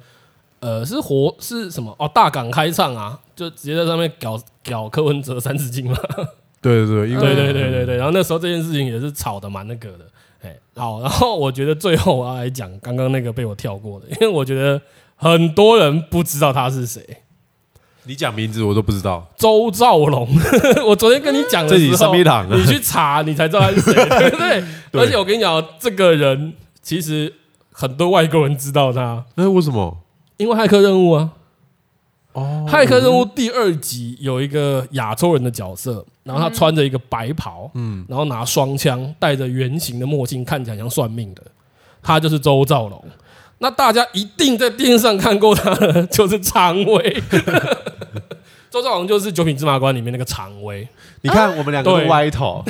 [0.60, 5.96] 呃，是活是什么哦，大港开唱啊，就直接在上面搞搞柯文哲三字经嘛。
[6.60, 10.06] 对对对，对对对对对，然后那时候这件事情也是吵的蛮那个的。
[10.42, 14.80] 哎，好，然后我觉得最后我要来讲刚刚那个被我跳过的，因为我觉得
[15.14, 17.06] 很多人不知道他是谁。
[18.06, 20.28] 你讲名字我都不知道，周兆龙。
[20.86, 22.14] 我昨天跟你讲的时候，
[22.56, 24.64] 你去查你才知道他是谁， 对不对？
[24.92, 27.32] 而且我跟你讲，这个人其实
[27.72, 29.24] 很多外国人知道他。
[29.34, 29.98] 哎，为什么？
[30.36, 31.30] 因为骇客任务啊。
[32.32, 32.64] 哦。
[32.68, 41.42] 骇客任务第二集有一个亚洲人的角色，然后他穿着一个白袍，嗯，然后拿双枪，戴着圆形的墨镜，看起来像算命的。
[42.02, 43.04] 他就是周兆龙。
[43.58, 47.22] 那大家一定在电视上看过他的，就是常威。
[48.70, 50.86] 周兆龙就是《九品芝麻官》里面那个常威。
[51.22, 52.62] 你看我们两个歪头，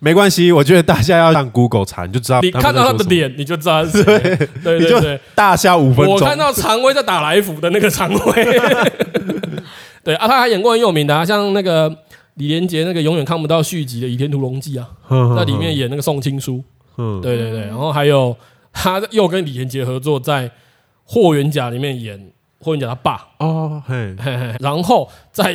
[0.00, 0.52] 没关系。
[0.52, 2.40] 我觉得大家要上 Google 查，你就知道。
[2.42, 4.36] 你看到他的脸，你就知道是谁。
[4.62, 6.16] 对对对，大笑五分钟。
[6.16, 8.60] 我看到常威在打来福的那个常威。
[10.04, 11.88] 对啊，他还演过很有名的啊，像那个
[12.34, 14.88] 李连杰那个永远看不到续集的《倚天屠龙记》啊，
[15.34, 16.62] 在里面演那个宋青书。
[16.98, 18.36] 嗯，对对对，然后还有。
[18.80, 20.48] 他又跟李连杰合作，在
[21.02, 24.14] 《霍元甲》里面演霍元甲他爸哦，嘿，
[24.60, 25.50] 然后在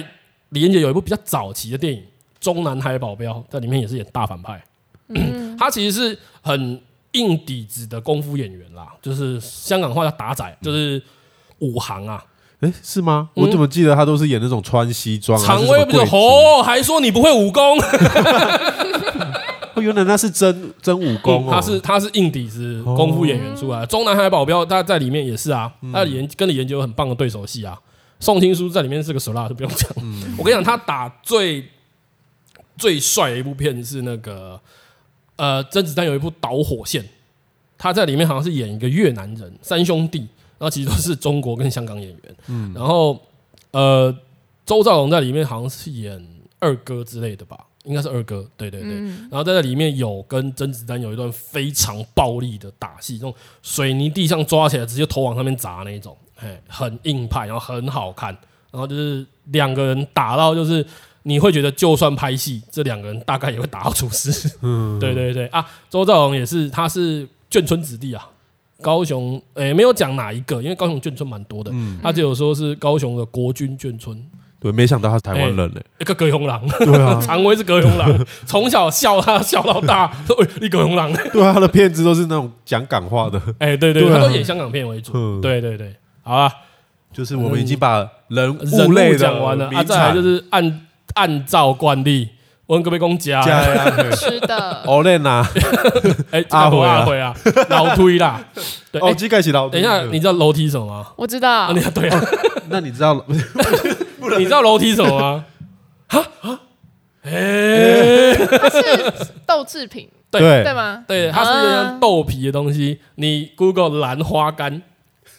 [0.50, 2.02] 李连杰有一部比较早期的电影
[2.42, 4.62] 《中南海保镖》，在里面也是演大反派。
[5.08, 6.82] 嗯、 他其实是很
[7.14, 11.02] 硬底子的功夫演员啦，就是香港话叫打仔，就是
[11.60, 12.22] 武行啊。
[12.60, 13.30] 哎、欸，是吗？
[13.36, 15.46] 我怎么记得他都是演那种穿西装、啊？
[15.46, 17.78] 常威不是哦，还说你不会武功。
[19.76, 21.52] 哦，原来那是真真武功哦！
[21.52, 27.80] 他是他是硬底子功夫演员出来，中南海保镖他在里面也是啊，他研跟李连杰有很棒的对手戏啊。
[28.20, 29.90] 宋青书在里面是个手拉，就不用讲。
[30.38, 31.68] 我跟你讲，他打最
[32.78, 34.60] 最帅的一部片是那个
[35.36, 37.04] 呃，甄子丹有一部《导火线》，
[37.78, 42.36] 他在里面好像是演一个越南人三兄弟，然后其实都是中国跟香港演员。
[42.48, 43.20] 嗯，然后
[43.72, 44.16] 呃，
[44.66, 46.26] 周兆龙在里面好像是演
[46.60, 47.66] 二哥之类的吧。
[47.84, 58.30] 应该是二哥，对对对，嗯、然后在那里面有跟甄子丹有一段非常暴力的打戏，那种水泥地上抓起来直接头往上面砸那一种，哎，很硬派，然后很好看，
[58.72, 60.86] 然后就是两个人打到就是
[61.24, 64.50] 你会觉得就算拍戏，这两个人大概也会打到出事。
[64.62, 65.48] 嗯， 对对对。
[65.48, 68.30] 啊，周兆龙也是，他是眷村子弟啊，
[68.82, 74.26] 高雄诶没有讲哪一个，因为高雄眷村蛮多的，嗯、他只有说是高雄的国军眷村。
[74.64, 78.10] 对，没想到他是台湾人呢，一个葛雄狼，对啊， 常威是葛雄狼，
[78.48, 86.50] 从小笑他笑到大，说你葛雄狼， 对啊，他的片子都是那种讲港话的，哎，对对，他都演香港片为主，对对对，好啊，
[87.12, 90.82] 就是我们已经把人物类讲完了，啊，再来就是按
[91.16, 92.30] 按照惯例。
[92.68, 93.44] 问隔壁公家
[94.16, 95.46] 吃的，欧练呐，
[96.32, 97.36] 哎，阿辉阿辉啊，
[97.70, 98.42] 老推啦，
[98.90, 99.74] 对，哦，机盖是楼梯。
[99.74, 101.08] 等一下，你知道楼梯什么吗？
[101.18, 101.74] 我知道。
[101.74, 102.22] 你对啊，
[102.70, 103.14] 那你知道？
[104.38, 105.46] 你知道楼梯什么吗？
[106.08, 106.60] 哈啊，
[107.24, 111.04] 哎，它是 豆制品，对对吗？
[111.08, 113.00] 对，它是一个豆皮的东西。
[113.16, 114.82] 你 Google 兰花干，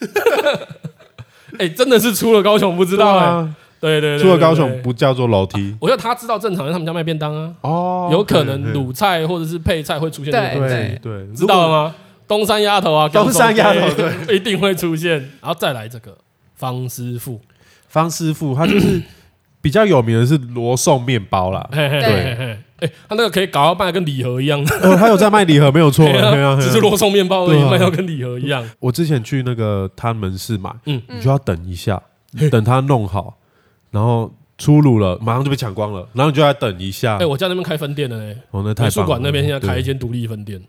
[1.59, 3.55] 哎，真的是出了高雄不知道啊。
[3.81, 7.53] 对对对，除了高雄不叫做楼梯，我觉得他知道正常，因为他们家卖便当啊。
[7.61, 11.95] 哦，有可能卤菜或者是配菜会出现这个东西，对，知道了吗？
[12.27, 15.19] 东山丫头啊，东山丫头对， 一定会出现。
[15.43, 16.17] 然后再来这个
[16.55, 17.39] 方师傅，
[17.95, 19.01] 方师傅他就是
[19.63, 21.67] 比较有名的是罗宋面包啦。
[21.71, 21.87] 对，
[22.79, 24.61] 哎，他那个可以搞到卖跟礼盒一样。
[24.83, 26.05] 哦，他有在卖礼盒，没有错，
[26.61, 28.69] 只是罗宋面包而已，卖到跟礼盒一样。
[28.81, 32.03] 我之前去那个他门市买，嗯，你就要等一下，
[32.51, 33.39] 等他弄好。
[33.91, 36.07] 然后出炉了，马上就被抢光了。
[36.13, 37.17] 然后你就要等一下。
[37.19, 38.35] 哎，我家那边开分店了呢。
[38.51, 38.85] 哦，那太棒了。
[38.85, 40.61] 美术馆那边现在开一间独立分店。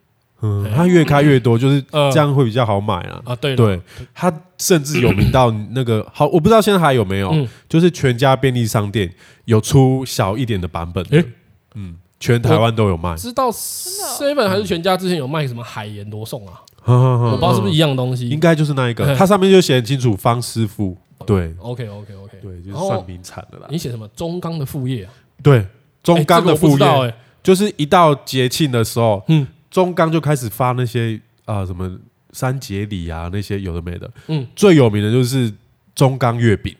[0.45, 3.21] 嗯，它越开越多，就是这样会比较好买啊。
[3.25, 3.79] 啊，对对，
[4.13, 9.11] 它甚至有名到那个 好，我不知道现在还有没有，就是全家便利商店
[9.45, 11.25] 有出小一点的版本的。
[11.73, 13.15] 嗯，全台湾都有卖。
[13.15, 16.61] 知道 Seven 还是全家之前有卖什么海盐罗宋啊？
[16.85, 18.29] 我不知道是不是一样东西。
[18.29, 20.95] 应该就是那一个，它上面就写很清楚方师傅。
[21.25, 23.67] 对，OK OK OK，对，就是算名产的啦。
[23.71, 25.11] 你写什么中钢的副业啊？
[25.41, 25.65] 对，
[26.03, 31.99] 中钢的副业，就是一到节庆的时候，嗯，中钢就开始发那些啊什么
[32.31, 35.53] 三节礼啊那些有的没的，嗯，最有名的就是
[35.93, 36.73] 中钢月饼。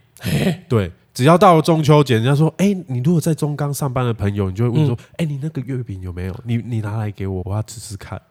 [0.70, 6.40] 对，只要到了中秋节，人家说，哎，你如果在中钢上班的朋友，你就会问说，哎，你那个月饼有没有？
[6.46, 8.22] 你你拿来给我，我要吃吃看。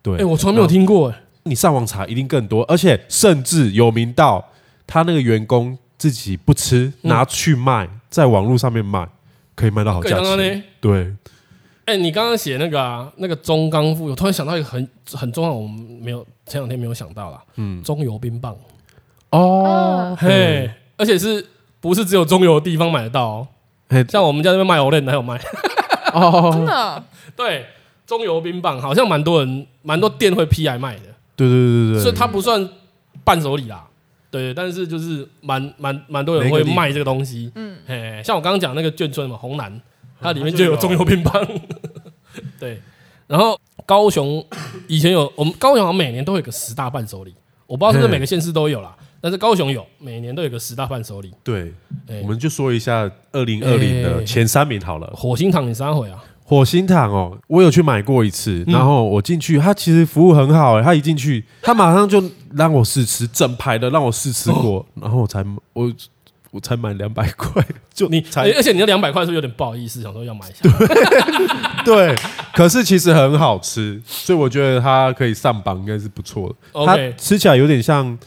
[0.00, 4.42] 对，哎，我从来没有听过，哎，你上网查一定更多，而且甚至有名到。
[4.88, 9.06] 他那个员工自己不吃，拿去卖，在网络上面卖，
[9.56, 10.62] 可以卖到好价钱。
[10.80, 11.12] 对，
[11.86, 17.42] 哎，你刚刚写那个啊，那个中钢富，我突然想到一个很很重要，我们没有前两天没有想到啦。
[17.54, 18.56] 嗯，中油冰棒。
[19.30, 21.46] 哦，嘿，而且是
[21.80, 23.24] 不是只有中油的地方买得到？
[23.24, 23.48] 哦？
[24.08, 25.40] 像我们家那边卖欧蕾还有卖。
[26.12, 27.04] 哦，真的？
[27.36, 27.66] 对，
[28.04, 31.02] 中油冰棒好像蛮多人，蛮多店会批来卖的。
[31.36, 32.68] 对对对对，所以它不算
[33.22, 33.86] 伴手礼啦。
[34.28, 39.80] 对，但是就是蛮蛮蛮多人会卖这个东西，嗯，嘿，像我刚刚讲那个眷村嘛，红南，
[40.20, 41.46] 它里面就有中油乒乓，
[42.58, 42.80] 对。
[43.26, 44.44] 然后高雄
[44.86, 47.34] 以前有，我们高雄好像每年都有个十大伴手礼，
[47.66, 51.32] 我不知道是不是每个县市都有啦，但是高雄有，每年都有个十大伴手礼。
[51.42, 51.74] 对，
[52.22, 55.12] 我们就说一下二零二零的前三名好了。
[55.12, 56.22] 火星糖你三回啊？
[56.44, 62.22] 火星糖哦，我有去买过一次，然后我进去，他其实服务很好哎，他一进去，他马上就
[62.54, 65.92] 让我试吃整排的，让我试吃过，然后我才我
[66.56, 70.66] 我才买两百块，就你才，而且你那两百块是不是有点不好意思，想说要买一下？
[71.84, 72.16] 对，
[72.54, 76.86] 可是其实很好吃，所以我觉得它可以上榜，应该是不错的。
[76.86, 78.18] 它吃起来有点像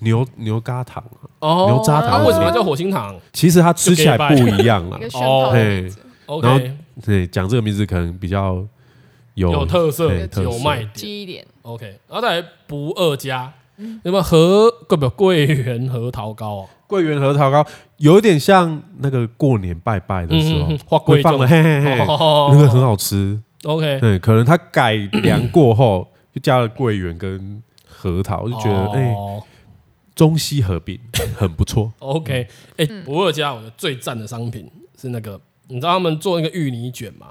[0.00, 1.00] 牛牛轧糖
[1.38, 3.16] 哦，牛轧糖，它为什么叫火星糖？
[3.32, 5.88] 其实它吃起来不一样了哦，嘿。
[6.42, 6.60] 然后
[7.04, 8.66] 对讲这个名字可能比较
[9.34, 11.46] 有有特色，有卖点，记一点。
[11.62, 13.52] OK，然后再来不二家，
[14.02, 16.68] 有没有和个不桂圆核桃糕哦？
[16.90, 17.64] 桂圆核桃糕
[17.98, 23.40] 有一点像那个过年拜拜的时候会放的，嘿嘿嘿，那个很好吃。
[23.62, 29.14] OK，对，可能它改良过后就加了桂圆跟核桃，就觉得哎，
[30.16, 30.98] 中西合并
[31.36, 31.92] 很不错。
[32.00, 34.68] OK，哎，不二家我觉得最赞的商品
[35.00, 35.40] 是那个。
[35.72, 37.28] 你知道他们做那个芋泥卷吗？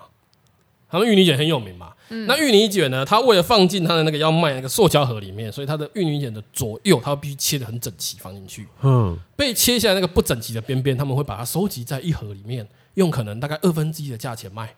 [0.90, 1.94] 他们芋泥卷很有名嘛。
[2.10, 3.06] 嗯、那芋泥卷呢？
[3.06, 8.68] 它为了放进它的那个要卖那个塑胶盒里面，所以它的芋泥卷的左右，它必须切的很整齐放进去。
[8.82, 14.74] 嗯，被切下来那个不整齐的边边，他们会把它收集在一盒里面，用可能大概二分之一的价钱卖。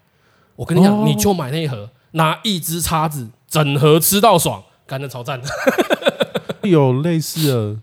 [0.57, 5.41] 我跟你讲，哦、你就买那一盒，拿一支叉子，整盒吃到爽，干得超赞。
[6.63, 7.81] 有类似的，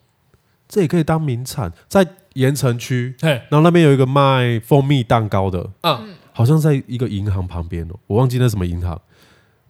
[0.68, 2.06] 这也可以当名产，在。
[2.34, 8.96] 盐城区，然后那边有一个卖蜂蜜蛋糕的，嗯，好像在一个银行旁边哦，我忘记那什么银行。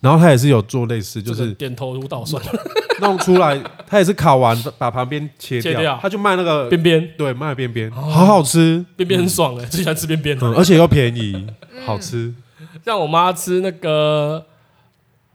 [0.01, 2.41] 然后他也是有做类似，就是点头如捣蒜，
[3.01, 11.47] 弄出来，他也是烤完把旁边切掉，他就卖那个边边，对，卖边边，好好吃，边边很爽哎，最喜欢吃边边，而且又便宜，
[11.87, 12.35] 好吃。
[12.85, 14.45] 像我妈吃那个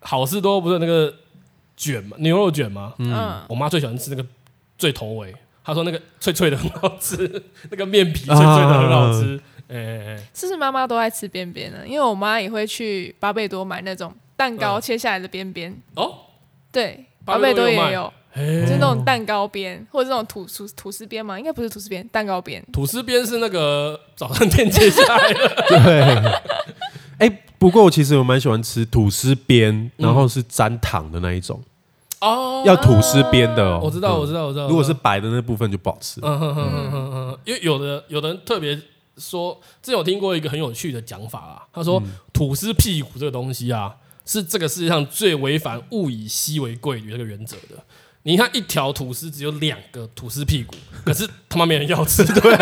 [0.02, 1.12] 好事多不是那个
[1.76, 2.94] 卷嘛，牛肉卷嘛？
[3.00, 4.24] 嗯，我妈最喜欢吃那个
[4.78, 5.34] 最头尾。
[5.66, 9.40] 她说那个脆脆的很好吃， 那个面皮脆脆的很好吃。
[9.70, 11.80] 哎哎哎，是不是妈妈都爱吃边边呢？
[11.86, 15.76] 因为我妈也会去巴贝多买那种蛋糕切下来的边边。
[15.96, 16.14] 哦，
[16.72, 18.12] 对，巴贝多也有。
[18.36, 22.66] 就那种蛋糕边，或者这种吐吐吐司边嘛，应该不是吐司边，蛋糕边。
[22.74, 25.50] 吐司边是那个早餐店切下来的。
[25.70, 26.02] 对。
[27.20, 31.62] 哎、欸，不过我其实我蛮喜欢吃吐司边，然后是沾糖的那一种。
[32.22, 32.66] 哦、嗯。
[32.66, 33.80] 要吐司边的、哦。
[33.84, 34.68] 我知道，我知道，我知道。
[34.68, 36.20] 如果是白的那部分就不好吃。
[36.24, 37.40] 嗯哼哼哼哼哼。
[37.46, 38.76] 因为有的有的人特别
[39.18, 43.96] 说，之前有听过一个很有趣的讲法啊，他说、嗯、吐司屁股这个东西啊，
[44.26, 47.84] 是这个世界上最违反物以稀为贵的这个原则的。
[48.26, 52.54] 你看一条吐司只有两个吐司屁股，可是他妈没人要吃，对，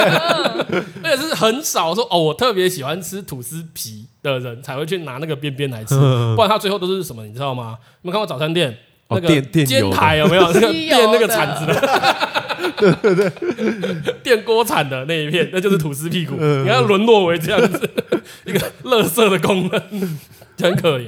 [1.03, 5.93] 而且是很少说哦，我特别喜欢吃吐司皮的人才会去拿那个边边来吃，
[6.35, 7.77] 不然他最后都是什么，你知道吗？
[8.01, 8.75] 你们看过早餐店
[9.09, 12.40] 那个煎台有没有那个电那个铲子的？
[12.77, 16.35] 对对对，电锅铲的那一片， 那就是吐司屁股。
[16.35, 17.89] 你看沦落为这样子，
[18.45, 19.81] 一个垃圾的功能，
[20.59, 21.07] 很可怜。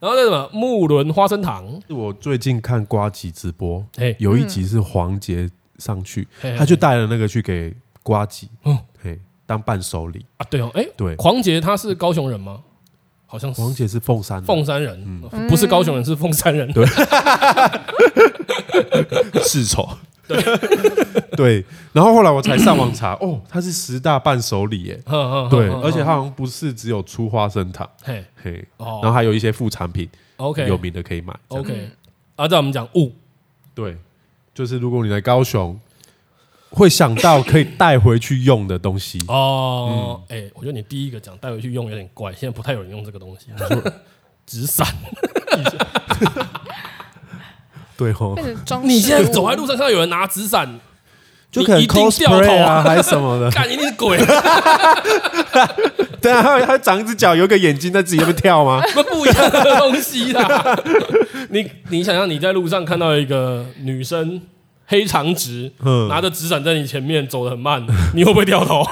[0.00, 3.84] 然后那什么木轮花生糖，我最近看瓜吉直播，
[4.18, 6.26] 有一集是黄杰上去，
[6.56, 8.48] 他就带了那个去给瓜吉，
[9.02, 10.46] 嘿，当伴手礼啊。
[10.48, 12.60] 对哦，哎，对，黄杰他是高雄人吗？
[13.26, 13.60] 好像是。
[13.60, 16.72] 黄杰是凤山，凤山人，不是高雄人，是凤山人。
[16.72, 16.86] 对，
[19.42, 19.86] 世仇。
[20.28, 21.18] 对。
[21.38, 25.00] 对，然后后来我才上网查，哦，它是十大伴手礼耶，
[25.48, 28.24] 对，而且它好像不是只有出花生糖，嘿。
[28.42, 30.08] 嘿，然后还有一些副产品
[30.38, 31.90] ，OK，有名的可以买，OK。
[32.34, 33.12] 啊，在我们讲物，
[33.72, 33.96] 对，
[34.52, 35.78] 就是如果你来高雄，
[36.70, 39.20] 会想到可以带回去用的东西。
[39.28, 40.20] 哦。
[40.28, 43.46] 哎，我觉得你第一个讲带回去用有点怪，现在不太有人用这个东西，
[44.44, 44.84] 纸伞。
[47.98, 48.38] 对吼，
[48.84, 50.78] 你现在走在路上看到有人拿纸伞，
[51.50, 54.16] 就可能 cosplay 啊，还是什么的， 干一定是鬼。
[56.20, 58.80] 对啊，他他长一只脚，有个眼睛在自己那边跳吗？
[58.94, 60.78] 那不一样的东西啦。
[61.50, 64.40] 你你想象，你在路上看到一个女生
[64.86, 65.72] 黑长直，
[66.08, 67.84] 拿着纸伞在你前面走得很慢，
[68.14, 68.84] 你会不会掉头？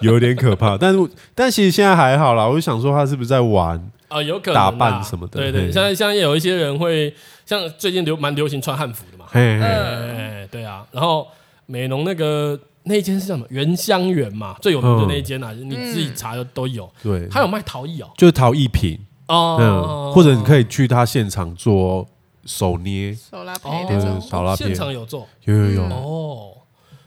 [0.00, 0.98] 有点可怕，但是
[1.36, 2.44] 但其实现在还好啦。
[2.44, 3.80] 我就想说，他是不是在玩
[4.12, 4.22] 啊？
[4.22, 5.40] 有可能打扮什么的。
[5.40, 7.14] 对对，现在现在有一些人会。
[7.44, 9.66] 像最近流蛮流行穿汉服的嘛，嘿嘿。
[9.66, 11.26] 嘿对啊，然后
[11.66, 13.44] 美浓那个那间是什么？
[13.50, 16.88] 原香园嘛，最有名的那一间啊，嗯、你自己查的都有。
[17.02, 18.96] 对，他有卖陶艺哦，就是陶艺品
[19.26, 22.08] 哦、嗯，或者你可以去他现场做
[22.46, 25.82] 手捏、手拉胚对，手拉胚现场有做，有有有。
[25.82, 26.52] 哦。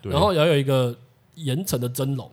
[0.02, 0.94] 然后也有一个
[1.36, 2.30] 盐城的蒸笼，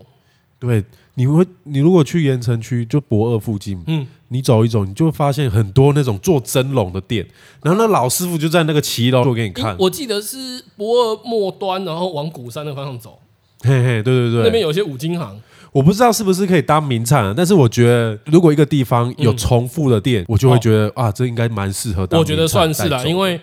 [0.58, 0.84] 对。
[1.14, 7.26] 你会，你如果去盐城区，就博二附近，嗯，你走一走，你就会发现很多那种做蒸笼的店，
[7.62, 9.76] 然后那老师傅就在那个骑楼做给你看。
[9.78, 13.18] 我记得是驳二末端，然后往鼓山的方向走。
[13.62, 15.38] 嘿嘿，对对对，那边有些五金行，
[15.70, 22.18] 我不知道是不是可以当名产，但是我觉得如果一个地方有重复的店，我就会觉得啊，这应该蛮适合当。
[22.18, 23.40] 我觉得算是啦，因为，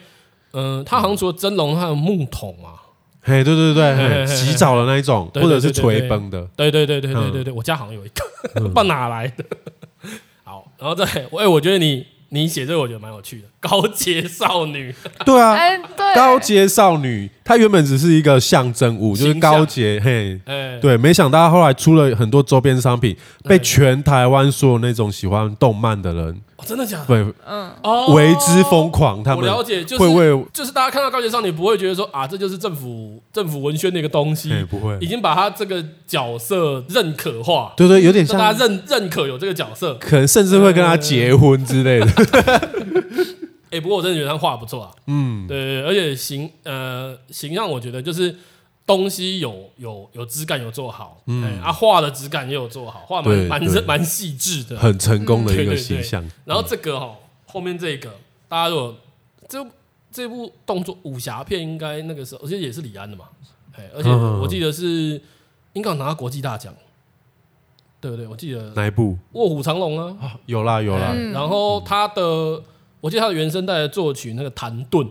[0.52, 2.76] 嗯，它好像除了蒸笼，还有木桶啊。
[3.22, 8.24] 嘿，对对对，洗澡的那一种，或者是捶崩的，对对对对对对对，我家好像有一个，
[8.60, 9.46] 不知道哪来的。
[10.80, 11.06] 好，然后再，
[11.38, 12.06] 哎，我觉得你。
[12.32, 14.94] 你写这个我觉得蛮有趣的，高阶少女。
[15.26, 15.58] 对啊，
[16.14, 20.00] 高阶少女，她原本只是一个象征物，就是高阶。
[20.06, 20.39] 嘿，
[20.80, 27.06] 对，没想到后来出了很多周边商品，被全台湾所有那种喜欢动漫的人，真的假的？
[27.08, 29.24] 对，嗯，哦为之疯狂。
[29.24, 37.74] 他们了解，就是会为，就是大家看到高阶少女，不会觉得说啊，这就是政府政府文宣的一个东西，不会，已经把他这个角色认可化。
[37.76, 42.08] 对对，有点像大家认认可有这个角色，可能甚至会跟他结婚之类的。
[43.72, 44.92] 哎、欸，不过我真的觉得他画不错啊。
[45.08, 48.36] 嗯，对，对，而且形呃形象，我觉得就是
[48.86, 51.22] 东西有有有质感，有做好。
[51.28, 56.24] 嗯，欸、啊，画的质感也有做好，画蛮蛮蛮细致的，很成功的一个形象。
[56.26, 58.12] 嗯、然后这个哈、喔，后面这个
[58.48, 58.96] 大家如果
[59.48, 59.66] 这
[60.12, 63.26] 这部动作武侠片，应该那个时候，而且也是李安的嘛。
[63.74, 65.22] 哎、欸，而且我记得是
[65.74, 66.74] 应该拿到国际大奖。
[68.02, 68.26] 对不对？
[68.26, 70.40] 我记得哪一部《卧虎藏龙》啊？
[70.46, 71.14] 有啦有啦。
[71.34, 72.64] 然后他的，
[73.02, 75.08] 我记得他的原声带的作曲那个谭盾，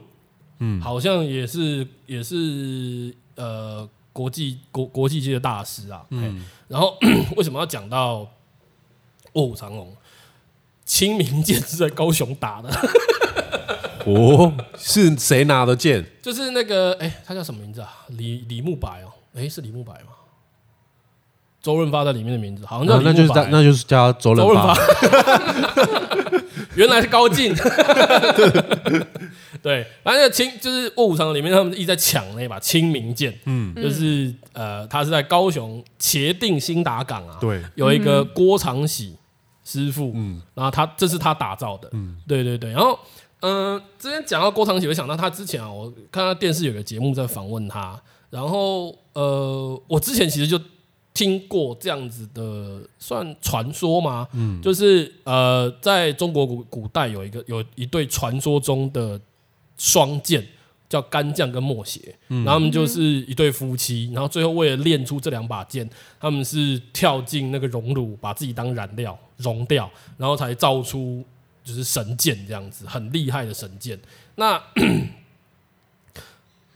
[0.58, 6.04] 嗯，好像也是也是呃国际国国际级的大师啊。
[6.10, 6.44] 嗯。
[6.68, 6.96] 然后
[7.36, 8.16] 为什么要讲到
[9.32, 9.86] 《卧虎藏龙》？
[10.84, 12.68] 清明剑是在高雄打的。
[14.06, 16.04] 哦，是谁拿的剑？
[16.22, 18.06] 就是那个哎，他叫什么名字啊？
[18.08, 20.12] 李李慕白哦，哎，是李慕白吗？
[21.60, 24.74] 周润发在里面的名字，好像叫、啊、那就是叫那就是叫周润发。
[26.78, 27.54] 发原来是高进。
[29.60, 39.16] 对，反正清就是卧虎藏龙里面，他们一直在抢那把清明剑，嗯，就是呃，他是在高雄茄定新达港啊，对，有一个郭长喜
[39.64, 42.98] 师傅，嗯，然后他这是他打造的，嗯，对对对，然后
[43.40, 48.00] 嗯、呃，之前讲到郭长喜，我想到他之前啊，我看他电视有个节目在访问他，
[48.30, 50.60] 然后呃，我之前其实就。
[51.18, 54.28] 听过这样子的算传说吗？
[54.34, 59.20] 嗯，就是呃，在中国古古代有一个有一对传说中的
[59.76, 60.46] 双剑，
[60.88, 65.90] 叫干将跟莫邪，嗯，然后他们就是一对夫妻，然后最后为了练出这两把剑，
[66.20, 71.24] 他们是跳进那个熔炉，把自己当燃料熔掉，然后才造出
[71.64, 73.98] 就是神剑这样子，很厉害的神剑。
[74.36, 74.62] 那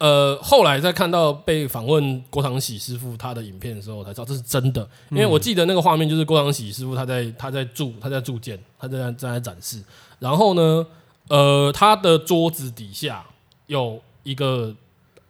[0.02, 4.82] 呃，后来在看到被访问郭长喜师傅他的影片的时候，我才知道这是真的。
[5.10, 9.80] 因为我记得那个画面就是郭长喜师傅他在他在铸他在铸剑，他在在在展示。
[10.18, 10.84] 然后呢，
[11.28, 13.24] 呃，他的桌子底下
[13.68, 14.74] 有一个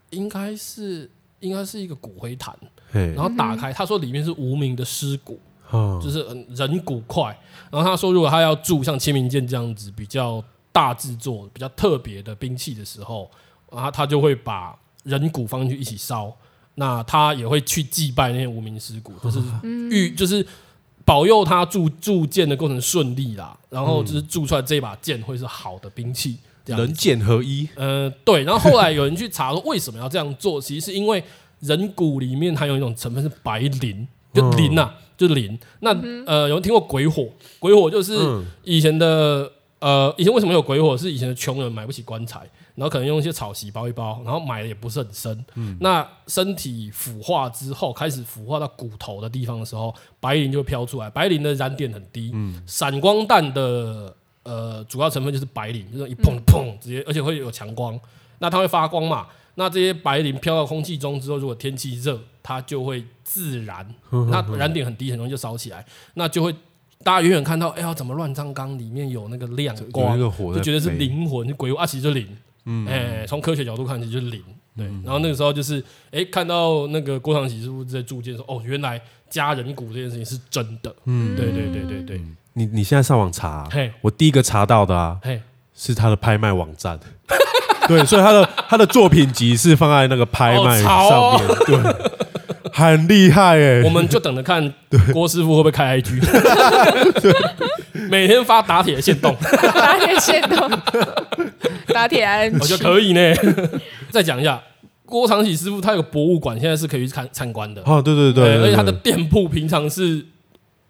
[0.09, 1.11] 应该是
[1.41, 2.59] 应该是一个骨灰坛，
[2.93, 5.39] 然后打开，他说里面是无名的尸骨，
[6.01, 7.25] 就是人骨块。
[7.71, 10.43] 然后他说，如果他要铸像清明剑这样子比较
[10.73, 13.31] 大制作、比较特别的兵器的时候。
[13.75, 16.33] 然后他就会把人骨放进去一起烧，
[16.75, 19.41] 那他也会去祭拜那些无名尸骨，就是
[19.91, 20.47] 预就是
[21.05, 23.59] 保佑他铸铸剑的过程顺利啦。
[23.69, 27.67] 然后就是铸出来这把剑会是好的兵器，人剑合一。
[27.75, 28.45] 呃，对。
[28.45, 31.25] 然后后来有人去查说为什么要这样做，其实是因为
[31.61, 35.59] 人骨里面含有一种成分是白磷，就磷呐、啊，就是磷。
[35.81, 35.91] 那
[36.27, 37.27] 呃，有人听过鬼火？
[37.59, 38.15] 鬼火就是
[38.63, 40.95] 以前的呃，以前为什么有鬼火？
[40.95, 42.47] 是以前的穷人买不起棺材。
[42.75, 45.45] 然后可能用一些草席包一包，然后埋的也不是很深。
[45.55, 51.11] 嗯，那身体腐化之后，开始腐化到骨头的地方的时候，白磷就会飘出来。
[51.11, 57.99] 白磷的燃点很低，嗯，闪光弹的呃主要成分就是白磷，就是一碰砰直接，而且会有强光。
[58.39, 59.27] 那它会发光嘛？
[59.55, 63.87] 那这些白磷飘到空气中之后，如果天气热，它就会自燃。
[64.31, 65.85] 那燃点很低，很容易就烧起来。
[66.15, 66.51] 那就会
[67.05, 72.27] 大家远远看到，哎呀，怎么乱葬岗里面有那个亮光，就觉得是灵魂，是鬼屋啊，其实就是磷。
[72.65, 74.43] 嗯，从科学角度看，其实就是零。
[74.77, 80.95] 对，嗯、然后那个时候就是，哎、欸，看到那个郭长喜师傅在铸剑说，哦，原来加人骨这件事情是真的。
[81.05, 82.21] 嗯，对对对对对。
[82.55, 85.41] 你你现在上网查、啊，嘿，我第一个查到的啊，嘿，
[85.75, 86.99] 是他的拍卖网站。
[87.89, 91.77] 对，所以他的他的作品集是放在那个拍卖上面，哦、对，
[92.73, 93.83] 很厉害哎、欸。
[93.83, 94.73] 我们就等着看
[95.13, 96.21] 郭师傅会不会开 IG。
[98.09, 99.35] 每天发打铁的限动，
[99.75, 100.71] 打铁线动，
[101.89, 103.35] 打铁安，我觉得可以呢。
[104.11, 104.61] 再讲一下，
[105.07, 107.83] 郭长喜师傅他有个博物馆，现在是可以去看参观的。
[107.85, 110.25] 哦，对对对，而且他的店铺平常是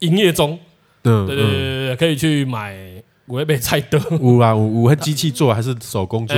[0.01, 0.59] 营业中。
[1.05, 2.77] 嗯，对对对对对，可以去买
[3.33, 3.99] 五味菜刀。
[4.21, 6.37] 五啊五五，机器做还是手工做？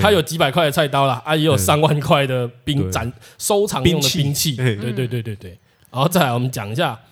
[0.00, 4.54] 他有几百块的菜刀啦，啊，也有三万块的兵展收藏用的兵器。
[4.54, 5.58] 对对对对对，
[5.90, 6.98] 然后再来我们讲一下。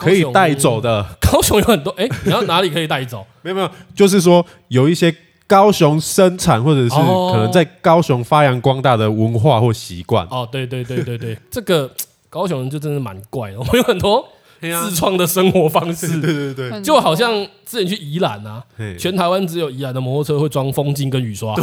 [0.00, 1.90] 可以带走的，高雄有很多。
[1.90, 3.26] 哎，你要哪里可以带走？
[3.42, 5.14] 没有没有，就是说有一些
[5.46, 10.26] 高雄生产或者是可能在高雄发扬光大的文化或习惯。
[10.30, 11.90] 哦，对对对对对，这个
[12.30, 14.26] 高雄人就真的蛮怪的，我们有很多
[14.60, 16.06] 自创的生活方式。
[16.20, 17.32] 对对对，就好像
[17.64, 18.62] 之前去宜兰啊，
[18.98, 21.54] 全台湾只有宜兰的摩托车会装风镜跟雨刷，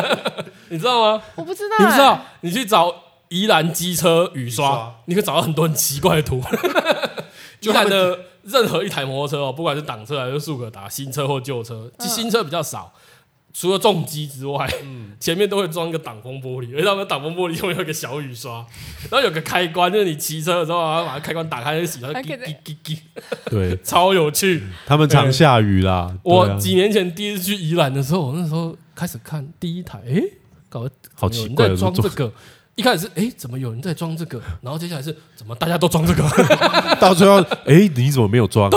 [0.68, 1.22] 你知道吗？
[1.34, 2.20] 我不知道，你不知道？
[2.42, 2.94] 你去找
[3.28, 6.42] 宜兰机车雨刷，你可以找到很多很奇怪的图。
[7.60, 12.92] 宜兰的任何一台摩托车哦，不管是挡车还是速可达，新车或旧车，其实新车比较少，
[13.56, 14.68] 除了重机之外，
[15.20, 18.66] 前面都会装一个挡风玻璃，而且他们挡风玻璃后面有一个小雨刷，
[19.08, 22.98] 然后有个开关，就是你骑车的时候啊，把它开关打开就洗，它就叽叽叽叽，
[23.48, 24.60] 对， 超有趣。
[24.84, 26.12] 他们常下雨啦。
[26.24, 30.20] 我几年前第一次去宜兰的时候，我那时候开始看第一台，哎，
[30.68, 32.32] 搞得好奇怪，装这个。
[32.74, 34.42] 一开始是哎、欸，怎么有人在装这个？
[34.60, 36.28] 然后接下来是怎么大家都装这个？
[37.00, 38.68] 到最后哎、欸，你怎么没有装？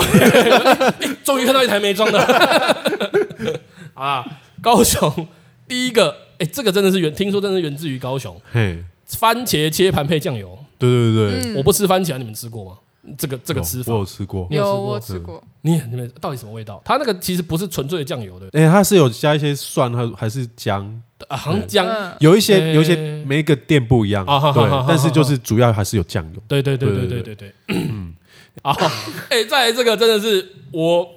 [1.24, 2.20] 终于看到一台没装的
[3.96, 4.24] 啊！
[4.62, 5.28] 高雄
[5.68, 8.40] 第一个哎、欸，这个真的是源，听说真的是源自于高雄。
[8.52, 10.58] 嘿，番茄切盘配酱油。
[10.78, 12.78] 对对对，嗯、我不吃番茄，你们吃过吗？
[13.18, 13.94] 这个这个吃法。
[13.94, 15.42] 我有吃过，有我吃过。
[15.62, 16.82] 你你们到底什么味道？
[16.86, 21.02] 它那个其实不是纯粹的酱油的，哎，它是有加一些蒜还还是姜。
[21.28, 21.88] 啊，好像姜，
[22.20, 22.96] 有一些有一些
[23.26, 26.42] 每一个店不一样，对，但是就是主要还是有酱油。
[26.48, 28.14] 对对对对对对对，嗯，
[28.62, 28.76] 啊，
[29.30, 31.10] 哎，再来这个真的是，我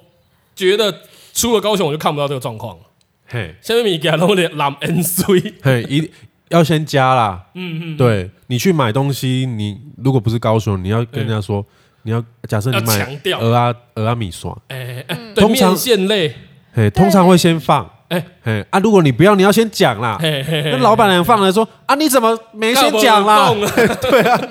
[0.55, 1.01] 觉得
[1.33, 2.83] 出了高雄我就看不到这个状况了。
[3.31, 5.23] 嘿，下面你给他弄点蓝 N C，
[5.63, 6.11] 嘿，一
[6.49, 7.45] 要先加啦。
[7.55, 11.65] 嗯嗯，对你去买东西，你如果不是高雄，你要跟人家说。
[12.03, 12.19] 你要
[12.49, 15.05] 假设你买鹅啊鹅啊米线，哎，
[15.35, 16.33] 通常线类，
[16.73, 20.17] 嘿，通常会先放，哎哎啊，如果你不要，你要先讲啦。
[20.19, 23.53] 那老板娘放来说啊，你怎么没先讲啦？
[24.01, 24.41] 对啊，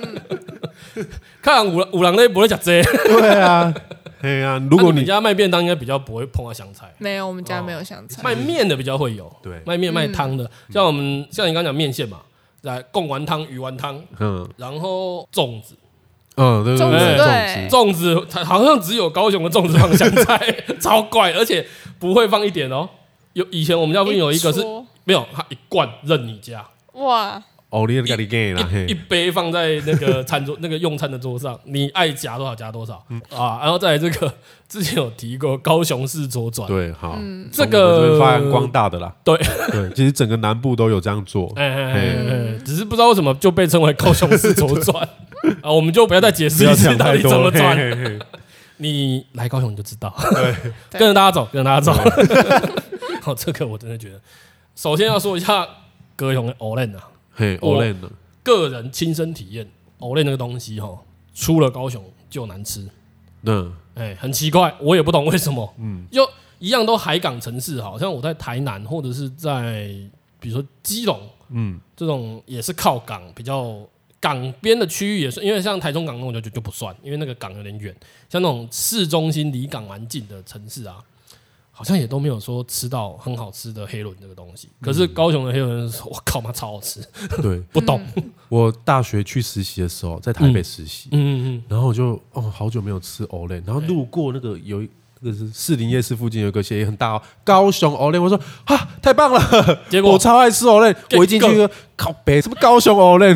[1.43, 2.81] 看五五郎那不会讲这。
[2.85, 3.75] 对啊。
[4.23, 6.93] 哎呀，如果你家卖便当，应该比较不会碰到香菜。
[6.99, 8.23] 没有，我们家没有香菜。
[8.23, 12.21] 卖面的比较会有，对，卖面卖汤的，像我们像你刚讲面线嘛，
[12.63, 15.75] 来贡丸汤、鱼丸汤，嗯，然后粽子，
[16.37, 20.39] 嗯，对对对，粽子好像只有高雄的粽子放香菜，
[20.81, 21.67] 超怪，而且
[21.99, 22.89] 不会放一点哦。
[23.33, 24.61] 有以前我们家附近有一个是
[25.05, 27.43] 没有，他一罐任你加，哇。
[27.71, 32.95] 哦，你给你给了，一杯放在那个餐桌，那个用餐的桌上，你爱夹多少夹多少。
[33.33, 33.61] 啊！
[33.63, 34.35] 然后再来这个，
[34.69, 37.17] 之前有提过高雄市左转，对，好，
[37.53, 39.39] 这个发扬光大的啦， 对。
[39.71, 45.09] 对，其实整个南部都有这样做，哎哎哎，只是不知道为什么就被称为高雄市左转。
[45.63, 45.71] 啊！
[45.71, 47.79] 我们就不要再解释一次到底怎么转，
[48.79, 50.55] 你来高雄你就知道，对，
[50.99, 51.93] 跟着大家走，跟着大家走。
[53.23, 54.21] 好，这个我真的觉得，
[54.75, 55.65] 首先要说一下
[56.17, 56.99] 高雄的欧练啊。
[57.41, 58.11] 嘿，欧练的
[58.43, 59.67] 个人亲身体验，
[59.99, 60.95] 欧练那个东西哈，
[61.35, 62.87] 出了高雄就难吃。
[63.45, 65.73] 嗯，哎，很奇怪，我也不懂为什么。
[65.79, 66.29] 嗯，就
[66.59, 69.89] 一样都海港城市，好像我在台南或者是在
[70.39, 71.19] 比如说基隆，
[71.49, 73.75] 嗯，这种也是靠港比较
[74.21, 77.97] 港边的区域也是，因为像台中港那种就就就不算，因为那个港有点远。
[78.29, 80.99] 像那种市中心离港蛮近的城市啊。
[81.81, 87.01] 好像也都没有说吃到很好吃的黑轮这个东西，可是高雄的黑轮，我靠妈超好吃。
[87.41, 88.05] 对， 不懂。
[88.51, 91.57] 我大学去实习的时候，在台北实习，嗯。
[91.57, 99.41] 嗯，然后我就哦，好久没有吃藕链，然后路过那个有一那个是士林夜市附近有个也很大哦，高雄藕链，我说啊，太棒了，
[99.89, 100.13] 结果？
[100.13, 101.67] 我超爱吃藕链，我一进去
[101.97, 103.35] 靠北什么高雄藕链，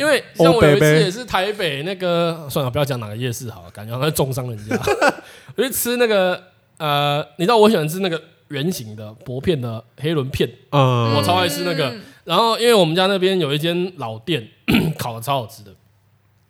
[0.00, 4.76] 因为像我有一次也是台北那个，算了，不要讲哪个夜市好了，感觉好像在中伤人家，
[5.54, 6.50] 我去吃那个。
[6.82, 11.94] 呃，你知道我喜欢吃那个圆形的薄片的黑轮片，嗯，我超爱吃那个。
[12.24, 14.48] 然后因为我们家那边有一间老店，
[14.98, 15.72] 烤的超好吃的。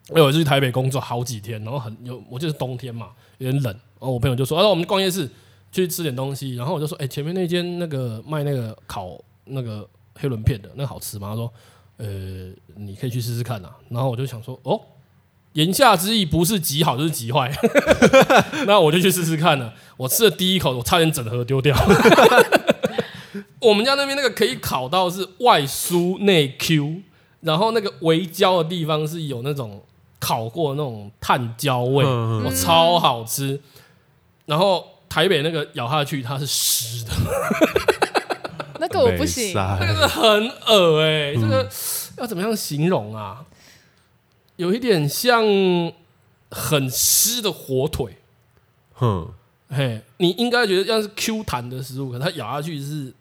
[0.08, 3.70] 我有一次去台北工作好几天，然后很有，我就是冬天嘛，有点冷。
[3.74, 5.28] 然后我朋友就说：“啊，我们逛夜市
[5.70, 11.52] 去吃点东西。”然后我就说：“哎，前面那间那个卖那个烤那个黑轮片的，那个好吃吗？”他说
[11.98, 12.06] ：“呃，
[12.74, 14.80] 你可以去试试看啊。”然后我就想说：“哦。”
[15.54, 17.52] 言下之意不是极好就是极坏
[18.66, 19.74] 那我就去试试看了。
[19.96, 21.76] 我吃了第一口，我差点整盒丢掉。
[23.60, 27.02] 我们家那边那个可以烤到是外酥内 Q，
[27.40, 29.84] 然后那个围焦的地方是有那种
[30.18, 33.60] 烤过的那种炭焦味，我超好吃。
[34.46, 37.12] 然后台北那个咬下去它是湿的，
[38.80, 41.68] 那个我不行，那个是很恶哎，这个
[42.18, 43.44] 要怎么样形容啊？
[44.62, 45.42] 有一点像
[46.48, 48.18] 很湿的火腿，
[48.94, 49.28] 哼，
[49.68, 53.12] 嘿，你应该觉得像是 Q 弹的食物，可它咬下去是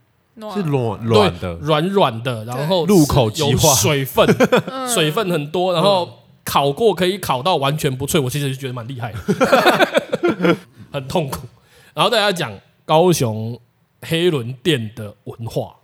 [0.54, 4.28] 是软软的，软软的，然后入口即化，水分
[4.88, 10.58] 水分很多，然后烤过可以烤到完全不脆，我其实就觉得蛮厉害的，
[10.94, 11.48] 很痛苦。
[11.96, 12.54] 然后大家讲
[12.86, 13.60] 高雄
[14.04, 15.78] 黑轮店的文化，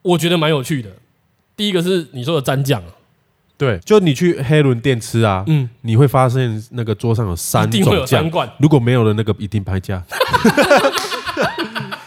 [0.00, 0.90] 我觉得蛮有趣的。
[1.54, 2.82] 第一个是你说的蘸酱。
[3.62, 10.02] 对，就你去黑轮店吃啊，嗯，你会发现那个桌上有三种酱，如果没有了那个一定拍价。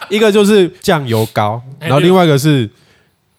[0.09, 2.69] 一个就是酱油膏，然后另外一个是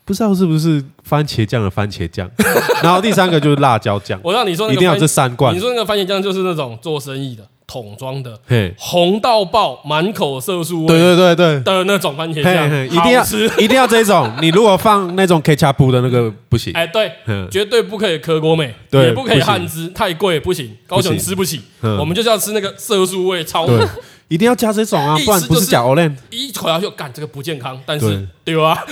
[0.07, 2.27] 不知道是不是番茄酱的番茄酱，
[2.83, 4.19] 然后第三个就是辣椒酱。
[4.25, 5.55] 我让你说一定要这三罐。
[5.55, 7.47] 你说那个番茄酱就是那种做生意的。
[7.83, 8.39] 桶装的，
[8.79, 14.33] 红到爆，满口色素味，对对对对的那种番茄酱，一定要吃，一定要 这种。
[14.41, 17.12] 你如果放那种 ketchup 的那个不行， 哎，对，
[17.51, 21.61] 绝对不可以可果美，也不可以汉汁，太贵不行，高雄吃不起。
[21.81, 23.66] 我们就是要吃那个色素味超，
[24.29, 26.14] 一定要加这种啊，不然不是假 Olen。
[26.31, 28.85] 一口下去，干这个不健康，但是对吧？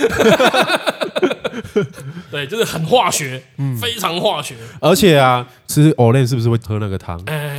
[2.31, 4.55] 对，就是很化学，嗯，非常化学。
[4.79, 7.21] 而且啊，吃 Olen 是不是会喝那个汤？
[7.25, 7.54] 哎，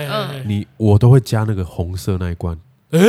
[0.47, 2.57] 你我都会加那个红色那一罐，
[2.91, 3.01] 哎，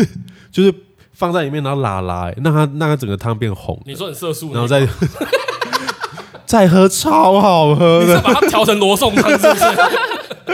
[0.50, 0.74] 就是
[1.12, 3.80] 放在里面，然后拉拉，让它让它整个汤变红。
[3.86, 4.86] 你说很色素，然后再
[6.46, 8.06] 再喝，超好喝的。
[8.06, 9.64] 你是把它调成罗宋汤，是不是？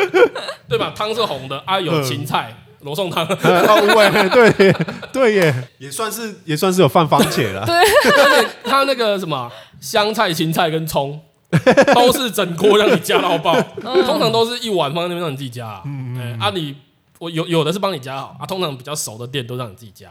[0.68, 0.92] 对吧？
[0.94, 2.54] 汤是红的啊，有芹菜。
[2.82, 4.72] 罗宋汤哦，对对
[5.12, 7.66] 对耶，也算是也算是有放番茄了。
[7.66, 11.20] 对，而且它那个什么香菜、芹菜跟葱
[11.94, 15.80] 都是整锅让你加到爆，通常都是一碗放在那边让你自己加。
[15.84, 16.76] 嗯啊，你
[17.18, 20.10] 我有有的是帮你加好啊，通常比较熟的店都让你自己加。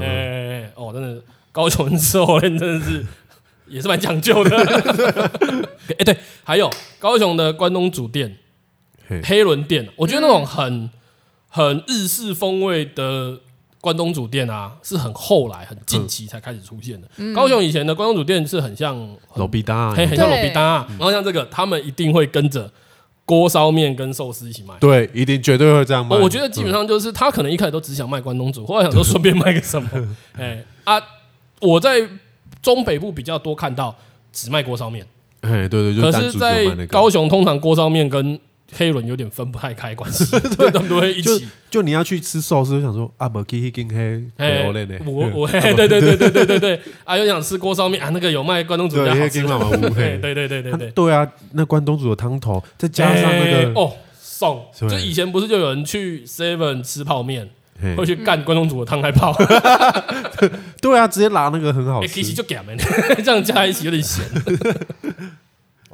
[0.00, 3.06] 哎哦，真的高雄人吃藕莲真的是
[3.68, 4.56] 也是蛮讲究的。
[5.98, 8.38] 哎，对，还有高雄的关东煮店、
[9.24, 10.90] 黑轮店，我觉得那种很。
[11.54, 13.38] 很日式风味的
[13.82, 17.08] 关东煮店啊，是很后来、很近期才开始出现的。
[17.16, 18.96] 嗯、高雄以前的关东煮店是很像
[19.34, 20.62] 路边摊，很像路边摊。
[20.62, 22.70] 然后像这个，他们一定会跟着
[23.24, 24.72] 锅烧面跟寿司一起卖。
[24.78, 26.16] 对，一定绝对会这样卖。
[26.16, 29.90] 我觉得基本上就是他可能一开始都只想卖关东煮，后来想说顺便卖个什么。
[30.38, 31.02] 哎啊，
[31.60, 32.08] 我在
[32.62, 33.92] 中北部比较多看到
[34.32, 35.04] 只卖锅烧面。
[35.40, 38.38] 哎，对对，可是，在高雄通常锅烧面跟
[38.74, 40.24] 黑轮有点分不太开关系，
[40.56, 41.46] 对，他们都会一起。
[41.70, 44.98] 就你要去吃寿司，就想说啊，不可以跟黑黑欧嘞呢？
[45.06, 49.42] 我我对对对对对对对啊，又想吃锅烧面啊，那个有卖关东煮的好吃。
[49.42, 57.48] 对对对对对对啊，那关东煮的汤头再加上那个哦，送就以前不是就有人去 Seven 吃泡面，
[57.96, 59.34] 会去干关东煮的汤来泡？
[60.80, 62.76] 对啊，直接拿那个很好吃，其实就给他们
[63.24, 64.24] 这样加在一起有点咸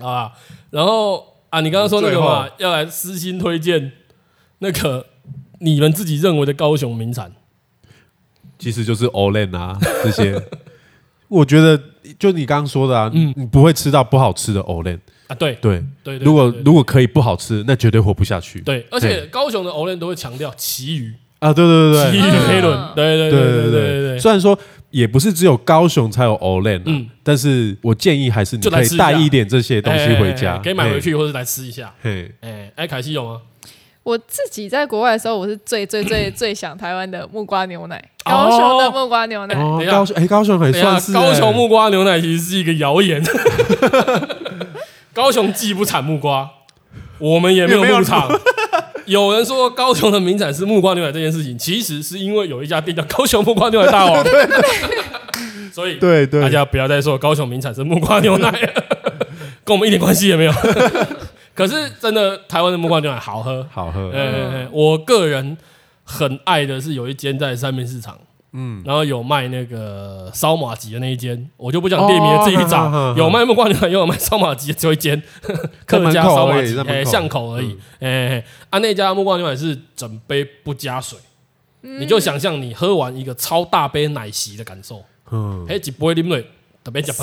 [0.01, 0.33] 啊，
[0.71, 1.38] 然后。
[1.51, 3.93] 啊，你刚刚说那个嘛，要来私心推荐
[4.59, 5.07] 那个
[5.61, 7.33] 你们自己认为的高雄名产，
[8.59, 10.41] 其实就是 Olen 啊 这些。
[11.29, 11.79] 我觉得
[12.19, 16.19] 就你刚刚说的啊，嗯，你不会吃到不好吃的 Olen 啊，对对对。
[16.19, 18.61] 如果如果可以不好吃，那绝对活不下去。
[18.61, 24.19] 对，而且高雄的 Olen 都会强调旗鱼啊，对对对对，旗鱼黑轮，对对对对对对对。
[24.19, 24.59] 虽然说。
[24.91, 31.93] 也不是只有高雄才有 Olen，嗯，但是我建议还是你可以带一点这些东西回家，可以买回去或者来吃一下。
[32.03, 33.41] 嘿，哎，哎，凯西有吗？
[34.03, 39.55] 我自己在国外的时候，我是最最最最想台湾的木瓜牛奶，高雄的木瓜牛奶。
[39.87, 43.23] 高雄，哎，高雄很算是高雄木瓜牛奶，其实是一个谣言。
[45.13, 46.49] 高雄既不产木瓜，
[47.19, 48.27] 我们也没有牧场。
[49.09, 54.25] 有人说高雄的名产是木瓜牛奶这件事情，其实是因为有一家店叫高雄木瓜牛奶大王，
[55.73, 58.51] 所以对对，大家不要再说高雄名产是木瓜牛奶，
[59.65, 60.53] 跟我们一点关系也没有。
[61.55, 64.11] 可是真的，台湾的木瓜牛奶好喝，好喝。
[64.13, 65.57] 嗯，我个人
[66.05, 68.17] 很爱的是有一间在三明市场。
[68.53, 73.15] 嗯，然后有卖那个烧马吉的那一间，我就不讲店名了，自己去找。
[73.17, 75.23] 有卖木瓜牛奶，又有卖烧马吉，只有一间
[75.85, 77.77] 客家烧麻糬，哎，巷口而已。
[78.01, 81.19] 哎，啊，那家木瓜牛奶是整杯不加水，
[81.83, 85.05] 你就想象你喝完一个超大杯奶昔的感受。
[85.31, 86.51] 嗯，哎，几杯啉水
[86.83, 87.15] 特别讲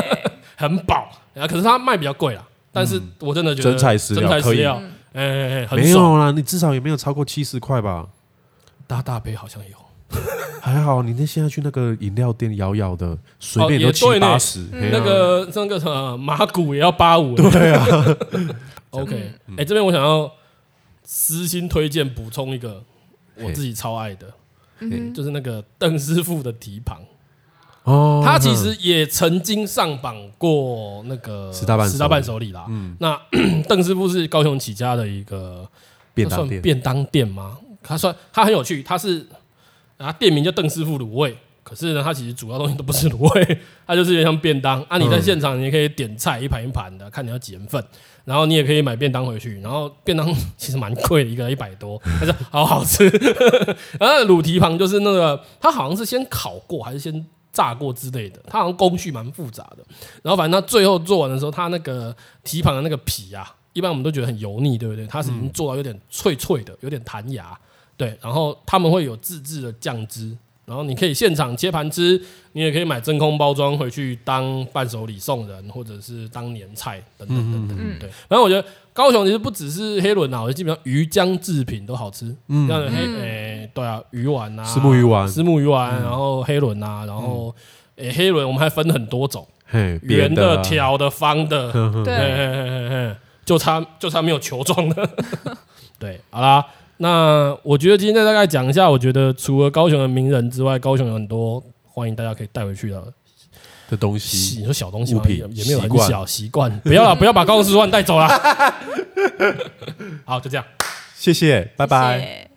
[0.56, 1.08] 很饱。
[1.34, 2.42] 啊，可是它卖比较贵啦，
[2.72, 4.64] 但是我真的觉得真材实料可以。
[5.12, 8.06] 哎，没有啦，你至少也没有超过七十块吧？
[8.86, 9.81] 大大杯好像有。
[10.62, 14.60] 还好，你那现在去那个饮料店摇摇的，随便都七八十。
[14.70, 17.34] 那个那个什么马古也要八五。
[17.50, 17.84] 对啊。
[18.90, 20.30] OK，哎，这边我想要
[21.02, 22.84] 私心推荐补充一个
[23.36, 24.26] 我自己超爱的，
[25.12, 27.00] 就是那个邓师傅的蹄膀。
[27.82, 28.22] 哦。
[28.24, 32.66] 他其实也曾经上榜过那个十大十大伴手礼啦。
[32.68, 32.96] 嗯。
[33.00, 33.20] 那
[33.68, 35.68] 邓师傅是高雄起家的一个
[36.14, 37.58] 便当店，便当店吗？
[37.82, 39.26] 他算他很有趣，他是。
[40.02, 44.98] 他店名叫邓师傅卤味，可是呢，它其实主要东西都不是卤味，它就是有点像便当啊。
[44.98, 47.82] 你在现场，你也可以点菜一盘一盘的，看你要几人份，
[48.24, 49.60] 然后你也可以买便当回去。
[49.60, 50.28] 然后便当
[50.58, 53.06] 其实蛮贵的，一个一百多，但是好好吃。
[54.00, 59.84] 然后卤蹄膀就是那个，它好像是先烤过还是先炸过之类的，它好像工序蛮复杂的。
[60.22, 65.06] 然后反正它最后做完的时候，它那个蹄膀的那个皮啊，一般我们都觉得很油腻，对不对？
[65.06, 67.56] 它是已经做到有点脆脆的，有点弹牙。
[67.96, 72.20] 对，然后他们会有自制的酱汁，然后你可以现场切盘吃，
[72.52, 77.78] 你也可以买真空包装回去当伴手礼送人，或者是当年菜等等等等。
[78.00, 82.34] 对，然后我觉得高雄其实不只是黑轮啊，我觉得基本上鱼浆制品都好吃。
[82.48, 87.54] 嗯，像黑诶，对啊，鱼丸啊，石目鱼丸，石目鱼丸，然后黑轮啊，然后
[87.96, 89.46] 诶，黑轮我们还分很多种，
[90.02, 91.70] 圆的、条的、方的，
[92.04, 93.14] 对，
[93.44, 95.08] 就差就差没有球状的。
[95.98, 96.64] 对，好啦。
[97.02, 103.04] 那我觉得今天大概讲一下，我觉得除了高雄的名人之外，高雄有很多欢迎大家可以带回去的
[103.90, 104.60] 的东西。
[104.60, 105.22] 你说小东西吗？
[105.26, 108.28] 也没有很小习惯，不要了， 不要把高雄十万带走了。
[110.24, 110.64] 好，就这样，
[111.16, 112.51] 谢谢，拜拜。